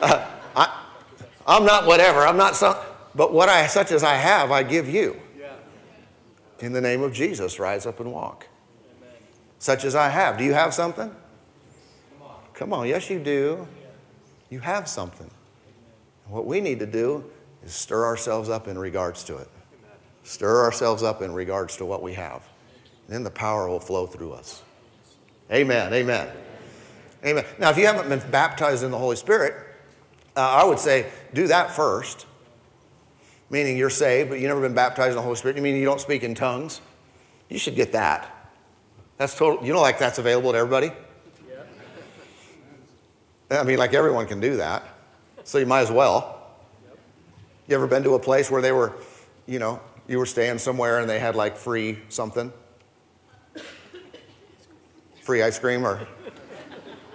[0.00, 0.26] Uh,
[0.56, 0.82] I,
[1.46, 2.26] I'm not whatever.
[2.26, 2.76] I'm not some,
[3.14, 5.20] but what I, such as I have, I give you.
[6.60, 8.48] In the name of Jesus, rise up and walk
[9.58, 10.38] such as I have.
[10.38, 11.10] Do you have something?
[11.10, 12.36] Come on.
[12.54, 12.88] Come on.
[12.88, 13.66] Yes, you do.
[14.50, 15.30] You have something.
[16.26, 17.24] What we need to do
[17.64, 19.48] is stir ourselves up in regards to it.
[20.22, 22.46] Stir ourselves up in regards to what we have.
[23.08, 24.62] Then the power will flow through us.
[25.50, 25.92] Amen.
[25.94, 26.28] Amen.
[27.24, 27.44] Amen.
[27.58, 29.54] Now, if you haven't been baptized in the Holy Spirit,
[30.36, 32.26] uh, I would say do that first.
[33.50, 35.56] Meaning you're saved, but you've never been baptized in the Holy Spirit.
[35.56, 36.82] You mean you don't speak in tongues?
[37.48, 38.37] You should get that.
[39.18, 39.64] That's total.
[39.66, 40.92] You know, like that's available to everybody.
[43.50, 43.60] Yeah.
[43.60, 44.84] I mean, like everyone can do that.
[45.44, 46.36] So you might as well.
[47.66, 48.94] You ever been to a place where they were,
[49.46, 52.52] you know, you were staying somewhere and they had like free something?
[55.22, 56.06] Free ice cream or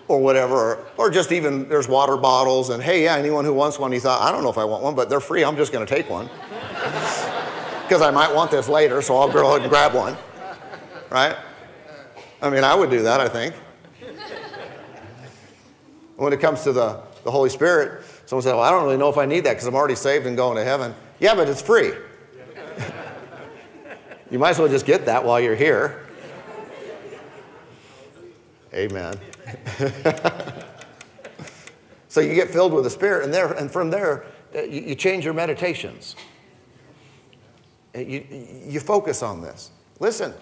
[0.09, 3.79] or whatever, or, or, just even there's water bottles and hey, yeah, anyone who wants
[3.79, 5.71] one, you thought, I don't know if I want one, but they're free, I'm just
[5.71, 6.29] gonna take one.
[7.83, 10.17] Because I might want this later, so I'll go ahead and grab one.
[11.11, 11.35] Right?
[12.43, 13.55] I mean, I would do that, I think.
[16.17, 19.07] When it comes to the, the Holy Spirit, someone said, Well, I don't really know
[19.07, 20.93] if I need that because I'm already saved and going to heaven.
[21.21, 21.93] Yeah, but it's free.
[24.29, 26.01] you might as well just get that while you're here.
[28.73, 29.17] Amen.
[32.09, 34.95] so you get filled with the Spirit, and, there, and from there, uh, you, you
[34.95, 36.17] change your meditations.
[37.95, 38.25] Uh, you,
[38.65, 39.71] you focus on this.
[40.01, 40.33] Listen,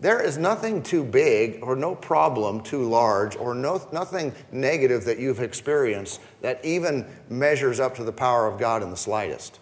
[0.00, 5.18] there is nothing too big or no problem too large or no, nothing negative that
[5.18, 9.60] you've experienced that even measures up to the power of God in the slightest.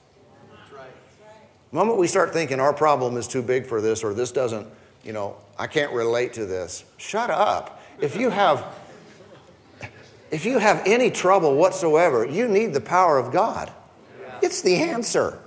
[0.50, 0.90] That's right.
[1.70, 4.66] The moment we start thinking our problem is too big for this or this doesn't,
[5.04, 7.80] you know, I can't relate to this, shut up.
[8.00, 8.64] If you have
[10.32, 13.70] if you have any trouble whatsoever, you need the power of God.
[14.40, 15.38] It's the answer.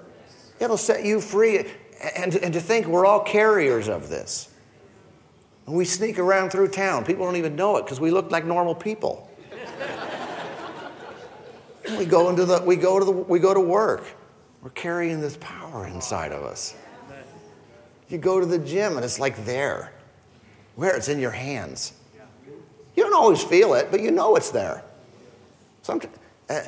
[0.60, 1.66] It'll set you free.
[2.16, 4.55] And, and to think we're all carriers of this.
[5.66, 7.06] And we sneak around through town.
[7.06, 9.30] People don't even know it because we look like normal people.
[11.98, 14.06] we go into the we go to the we go to work.
[14.62, 16.76] We're carrying this power inside of us.
[18.10, 19.92] You go to the gym and it's like there.
[20.76, 20.96] Where?
[20.96, 21.94] It's in your hands.
[22.96, 24.84] You don't always feel it, but you know it's there.
[26.50, 26.62] Uh,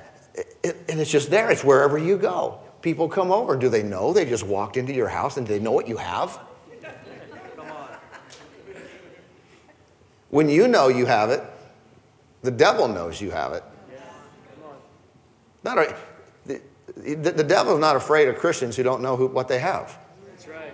[0.64, 1.50] it, and it's just there.
[1.52, 2.60] It's wherever you go.
[2.82, 3.56] People come over.
[3.56, 4.14] Do they know?
[4.14, 6.40] They just walked into your house and they know what you have?
[10.30, 11.44] When you know you have it,
[12.42, 13.64] the devil knows you have it.
[15.64, 15.96] Not a,
[16.46, 19.98] the, the, devil's not afraid of Christians who don't know who, what they have.
[20.26, 20.74] That's right.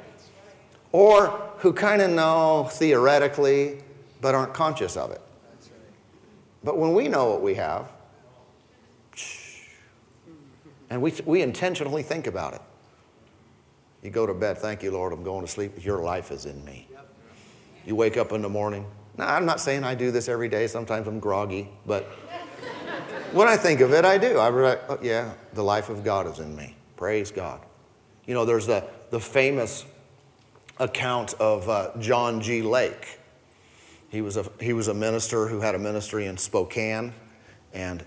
[0.91, 3.79] Or who kind of know theoretically
[4.21, 5.21] but aren't conscious of it.
[5.51, 5.79] That's right.
[6.63, 7.91] But when we know what we have,
[10.89, 12.61] and we, we intentionally think about it,
[14.03, 15.83] you go to bed, thank you, Lord, I'm going to sleep.
[15.83, 16.87] Your life is in me.
[17.85, 18.85] You wake up in the morning.
[19.17, 20.67] Now, I'm not saying I do this every day.
[20.67, 22.03] Sometimes I'm groggy, but
[23.31, 24.39] when I think of it, I do.
[24.39, 26.75] I'm like, oh, yeah, the life of God is in me.
[26.95, 27.61] Praise God.
[28.25, 29.85] You know, there's the, the famous
[30.79, 32.61] account of uh, John G.
[32.61, 33.19] Lake.
[34.09, 37.13] He was, a, he was a minister who had a ministry in Spokane,
[37.73, 38.05] and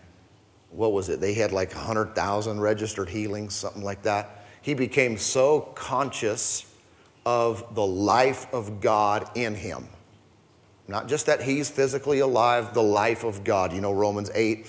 [0.71, 1.21] what was it?
[1.21, 4.45] They had like 100,000 registered healings, something like that.
[4.63, 6.73] He became so conscious
[7.25, 9.89] of the life of God in him.
[10.89, 13.73] Not just that he's physically alive, the life of God.
[13.73, 14.67] You know, Romans 8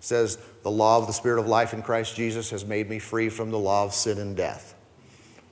[0.00, 3.28] says, The law of the Spirit of life in Christ Jesus has made me free
[3.28, 4.74] from the law of sin and death.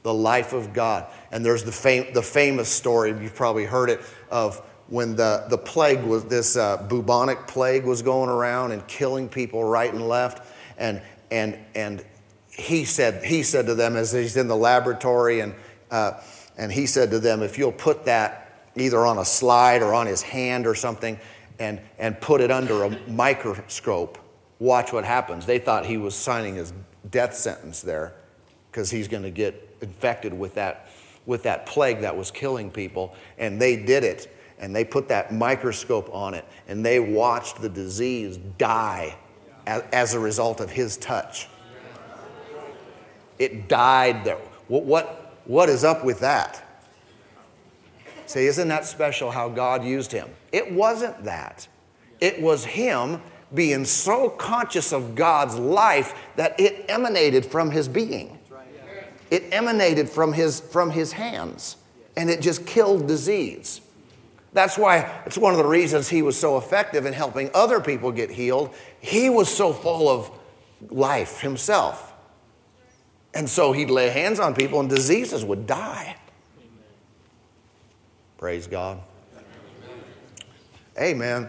[0.03, 1.07] The life of God.
[1.33, 4.01] And there's the, fam- the famous story, you've probably heard it,
[4.31, 4.59] of
[4.89, 9.65] when the, the plague was, this uh, bubonic plague was going around and killing people
[9.65, 10.47] right and left.
[10.79, 12.05] And, and, and
[12.51, 15.55] he, said, he said to them, as he's in the laboratory, and,
[15.91, 16.21] uh,
[16.57, 18.44] and he said to them, if you'll put that
[18.77, 21.19] either on a slide or on his hand or something
[21.59, 24.19] and, and put it under a microscope,
[24.59, 25.47] watch what happens.
[25.47, 26.73] They thought he was signing his
[27.11, 28.15] death sentence there
[28.71, 30.89] because he's going to get infected with that,
[31.27, 33.15] with that plague that was killing people.
[33.39, 37.69] And they did it and they put that microscope on it and they watched the
[37.69, 39.17] disease die
[39.67, 41.49] as, as a result of his touch.
[43.39, 44.39] It died there.
[44.69, 46.64] What, what, what is up with that?
[48.27, 50.29] Say, isn't that special how God used him?
[50.53, 51.69] It wasn't that.
[52.21, 53.21] It was him
[53.53, 58.39] being so conscious of God's life that it emanated from his being.
[59.31, 61.77] It emanated from his, from his hands,
[62.17, 63.81] and it just killed disease.
[64.53, 68.13] That's why it's one of the reasons he was so effective in helping other people
[68.13, 68.73] get healed.
[69.01, 70.31] He was so full of
[70.91, 72.13] life himself.
[73.35, 76.17] And so he'd lay hands on people and diseases would die.
[78.45, 79.01] Praise God.
[81.01, 81.49] Amen.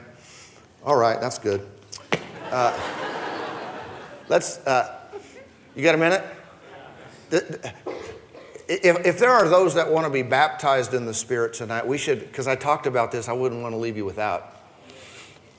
[0.86, 1.68] All right, that's good.
[2.50, 2.74] Uh,
[4.30, 5.02] let's, uh,
[5.76, 6.24] you got a minute?
[8.70, 11.98] if, if there are those that want to be baptized in the Spirit tonight, we
[11.98, 14.56] should, because I talked about this, I wouldn't want to leave you without.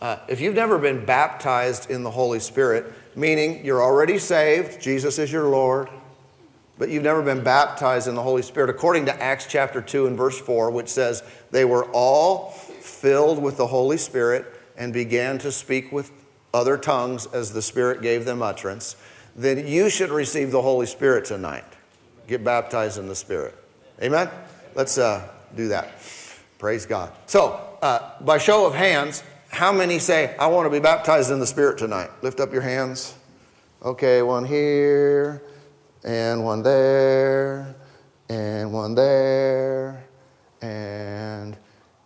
[0.01, 5.19] Uh, if you've never been baptized in the Holy Spirit, meaning you're already saved, Jesus
[5.19, 5.91] is your Lord,
[6.79, 10.17] but you've never been baptized in the Holy Spirit, according to Acts chapter 2 and
[10.17, 14.47] verse 4, which says, They were all filled with the Holy Spirit
[14.77, 16.11] and began to speak with
[16.53, 18.97] other tongues as the Spirit gave them utterance,
[19.35, 21.65] then you should receive the Holy Spirit tonight.
[22.27, 23.55] Get baptized in the Spirit.
[24.03, 24.31] Amen?
[24.75, 25.91] Let's uh, do that.
[26.59, 27.13] Praise God.
[27.27, 31.41] So, uh, by show of hands, how many say, I want to be baptized in
[31.41, 32.11] the Spirit tonight?
[32.23, 33.15] Lift up your hands.
[33.83, 35.43] Okay, one here,
[36.07, 37.75] and one there,
[38.29, 40.05] and one there,
[40.63, 41.57] and,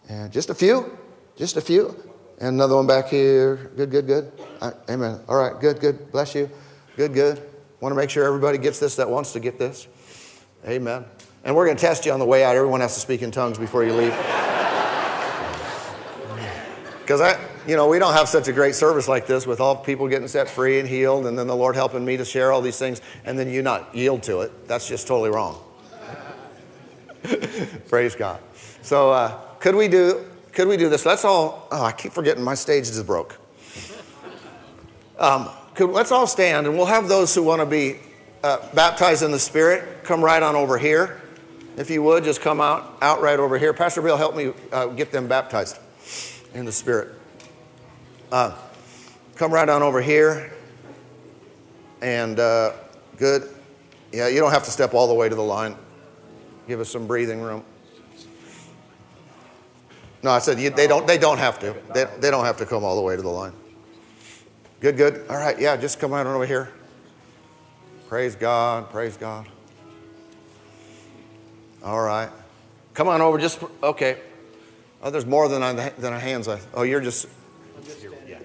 [0.09, 0.99] and just a few,
[1.37, 1.95] just a few.
[2.39, 3.71] And another one back here.
[3.77, 4.33] Good, good, good.
[4.63, 5.21] Right, amen.
[5.29, 6.11] All right, good, good.
[6.11, 6.51] Bless you.
[6.97, 7.41] Good, good.
[7.81, 9.87] Want to make sure everybody gets this that wants to get this.
[10.67, 11.05] Amen.
[11.45, 12.57] And we're going to test you on the way out.
[12.57, 14.15] Everyone has to speak in tongues before you leave.
[17.01, 19.77] Because I, you know, we don't have such a great service like this with all
[19.77, 22.61] people getting set free and healed, and then the Lord helping me to share all
[22.61, 24.67] these things, and then you not yield to it.
[24.67, 25.63] That's just totally wrong.
[27.89, 28.41] Praise God.
[28.83, 30.27] So, uh, could we do?
[30.51, 31.07] Could we do this?
[31.07, 31.69] Let's all.
[31.71, 33.39] Oh, I keep forgetting my stage is broke.
[35.17, 37.99] Um, could, let's all stand, and we'll have those who want to be
[38.43, 41.23] uh, baptized in the Spirit come right on over here.
[41.77, 43.73] If you would, just come out, out right over here.
[43.73, 45.79] Pastor Bill, help me uh, get them baptized
[46.53, 47.20] in the Spirit.
[48.33, 48.55] Uh,
[49.35, 50.53] come right on over here.
[52.01, 52.73] And uh,
[53.17, 53.55] good.
[54.13, 55.77] Yeah, you don't have to step all the way to the line.
[56.69, 57.65] Give us some breathing room.
[60.23, 61.07] No, I said you, they don't.
[61.07, 61.75] They don't have to.
[61.95, 63.53] They, they don't have to come all the way to the line.
[64.81, 65.27] Good, good.
[65.29, 66.71] All right, yeah, just come right on over here.
[68.09, 68.91] Praise God.
[68.91, 69.47] Praise God.
[71.83, 72.31] All right.
[72.95, 73.39] Come on over.
[73.39, 74.19] Just okay.
[75.03, 76.49] Oh, there's more than a, than a hands.
[76.75, 77.27] Oh, you're just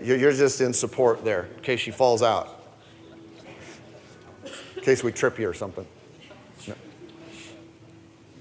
[0.02, 2.62] you're, just in support there in case she falls out.
[4.78, 5.86] In case we trip you or something.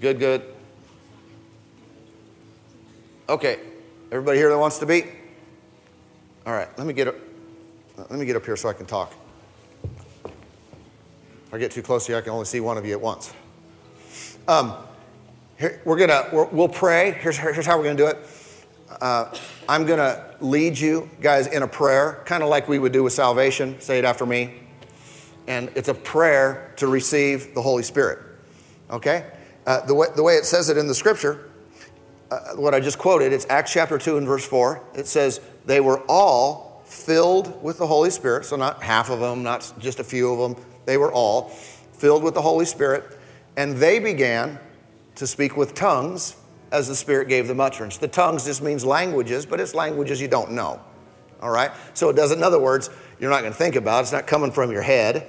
[0.01, 0.43] Good, good.
[3.29, 3.59] Okay.
[4.13, 5.05] Everybody here that wants to be?
[6.47, 6.69] All right.
[6.77, 7.15] Let me get up.
[7.97, 9.15] Let me get up here so I can talk.
[10.25, 13.01] If I get too close to you, I can only see one of you at
[13.01, 13.33] once.
[14.47, 14.75] Um,
[15.59, 17.13] here, we're gonna we will pray.
[17.13, 18.19] Here's, here's how we're gonna do it.
[19.01, 19.35] Uh,
[19.69, 23.13] I'm gonna lead you guys in a prayer, kind of like we would do with
[23.13, 23.81] salvation.
[23.81, 24.55] Say it after me.
[25.47, 28.19] And it's a prayer to receive the Holy Spirit.
[28.91, 29.31] Okay?
[29.67, 31.51] Uh, the, way, the way it says it in the scripture,
[32.31, 34.83] uh, what I just quoted, it's Acts chapter 2 and verse 4.
[34.95, 38.45] It says, They were all filled with the Holy Spirit.
[38.45, 41.49] So, not half of them, not just a few of them, they were all
[41.93, 43.19] filled with the Holy Spirit,
[43.57, 44.59] and they began
[45.15, 46.37] to speak with tongues
[46.75, 47.99] as the Spirit gave them utterance.
[47.99, 50.83] The tongues just means languages, but it's languages you don't know.
[51.41, 51.71] All right?
[51.95, 54.03] So it does, in other words, you're not going to think about it.
[54.03, 55.25] It's not coming from your head,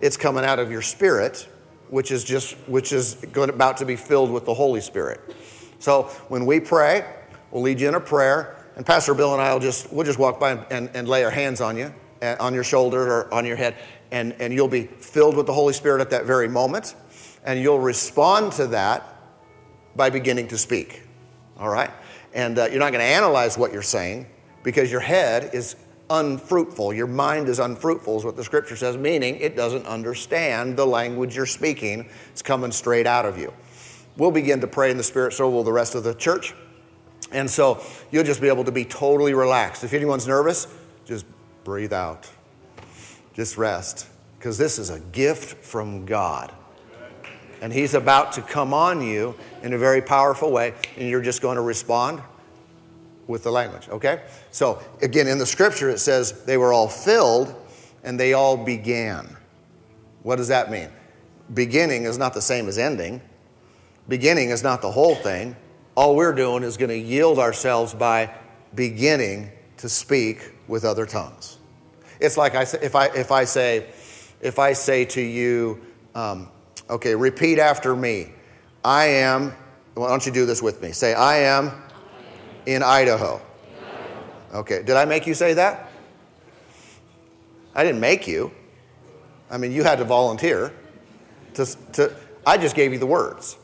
[0.00, 1.48] it's coming out of your spirit,
[1.88, 5.20] which is just which is going, about to be filled with the Holy Spirit.
[5.80, 7.04] So when we pray,
[7.50, 10.20] we'll lead you in a prayer, and Pastor Bill and I will just we'll just
[10.20, 11.92] walk by and, and, and lay our hands on you,
[12.22, 13.74] uh, on your shoulder or on your head,
[14.12, 16.94] and, and you'll be filled with the Holy Spirit at that very moment,
[17.44, 19.19] and you'll respond to that
[19.96, 21.02] by beginning to speak.
[21.58, 21.90] All right?
[22.32, 24.26] And uh, you're not going to analyze what you're saying
[24.62, 25.76] because your head is
[26.10, 26.92] unfruitful.
[26.92, 31.36] Your mind is unfruitful, is what the scripture says, meaning it doesn't understand the language
[31.36, 32.08] you're speaking.
[32.32, 33.52] It's coming straight out of you.
[34.16, 36.54] We'll begin to pray in the Spirit, so will the rest of the church.
[37.32, 39.84] And so you'll just be able to be totally relaxed.
[39.84, 40.66] If anyone's nervous,
[41.04, 41.24] just
[41.62, 42.28] breathe out.
[43.34, 46.52] Just rest, because this is a gift from God.
[47.60, 51.42] And He's about to come on you in a very powerful way, and you're just
[51.42, 52.22] going to respond
[53.26, 54.22] with the language, okay?
[54.50, 57.54] So, again, in the scripture, it says they were all filled
[58.02, 59.36] and they all began.
[60.22, 60.88] What does that mean?
[61.54, 63.22] Beginning is not the same as ending,
[64.08, 65.56] beginning is not the whole thing.
[65.94, 68.34] All we're doing is going to yield ourselves by
[68.74, 71.58] beginning to speak with other tongues.
[72.20, 73.86] It's like I if I, if I say,
[74.40, 75.80] if I say to you,
[76.14, 76.48] um,
[76.90, 78.32] okay, repeat after me.
[78.84, 79.54] I am,
[79.94, 80.92] why don't you do this with me?
[80.92, 81.72] Say, I am
[82.66, 83.40] in Idaho.
[84.52, 85.90] Okay, did I make you say that?
[87.74, 88.50] I didn't make you.
[89.50, 90.72] I mean, you had to volunteer.
[91.54, 92.16] To, to,
[92.46, 93.56] I just gave you the words.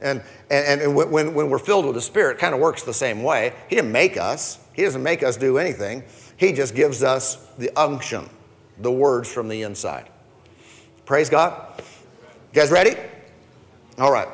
[0.00, 2.94] And, and, and when, when we're filled with the Spirit, it kind of works the
[2.94, 3.54] same way.
[3.68, 6.04] He didn't make us, He doesn't make us do anything.
[6.36, 8.28] He just gives us the unction,
[8.78, 10.10] the words from the inside.
[11.06, 11.82] Praise God.
[12.56, 12.96] You guys ready?
[13.98, 14.28] All right.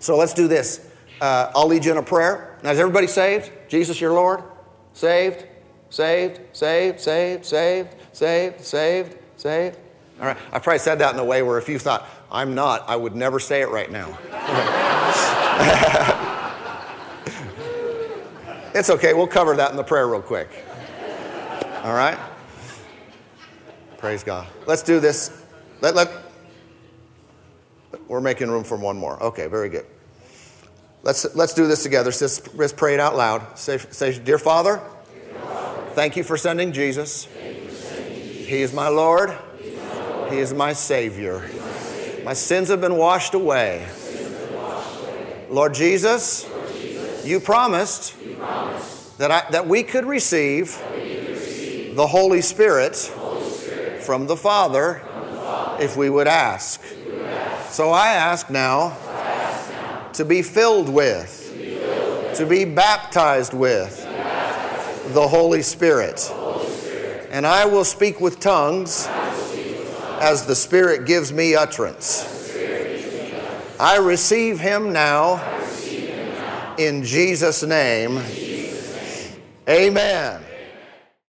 [0.00, 0.90] So let's do this.
[1.20, 2.58] Uh, I'll lead you in a prayer.
[2.64, 3.52] Now, is everybody saved?
[3.68, 4.42] Jesus, your Lord?
[4.92, 5.46] Saved?
[5.88, 6.40] Saved?
[6.52, 6.98] Saved?
[6.98, 7.46] Saved?
[7.46, 7.94] Saved?
[8.12, 8.60] Saved?
[8.60, 9.16] Saved?
[9.36, 9.78] Saved?
[10.18, 10.36] All right.
[10.50, 13.14] I probably said that in a way where if you thought, I'm not, I would
[13.14, 14.18] never say it right now.
[18.74, 19.14] it's okay.
[19.14, 20.48] We'll cover that in the prayer real quick.
[21.84, 22.18] All right?
[23.98, 24.48] Praise God.
[24.66, 25.40] Let's do this.
[25.82, 26.23] Let, let,
[28.08, 29.22] we're making room for one more.
[29.22, 29.86] Okay, very good.
[31.04, 32.10] Let's, let's do this together.
[32.10, 33.58] Let's, let's pray it out loud.
[33.58, 34.80] Say, say Dear Father,
[35.12, 37.26] Dear Father thank you for sending Jesus.
[37.26, 38.48] For sending Jesus.
[38.48, 39.36] He is my Lord.
[39.58, 40.32] He is my, Lord.
[40.32, 40.54] He is.
[40.54, 41.50] My, Savior.
[42.24, 43.86] my sins have been washed away.
[43.86, 45.46] Been washed away.
[45.50, 51.16] Lord, Jesus, Lord Jesus, you promised, you promised that, I, that we could receive, we
[51.16, 55.98] could receive the Holy Spirit, the Holy Spirit from the Father, from the Father if
[55.98, 56.80] we would ask.
[57.74, 58.96] So I ask now,
[60.12, 61.40] to, be filled with,
[62.36, 64.00] to be, baptized with,
[65.12, 66.32] the, Holy Spirit.
[67.30, 69.08] And I will speak with tongues,
[70.20, 72.54] as the Spirit gives me utterance.
[73.80, 75.42] I, receive Him now.
[76.78, 78.22] In Jesus name.
[79.68, 80.43] Amen.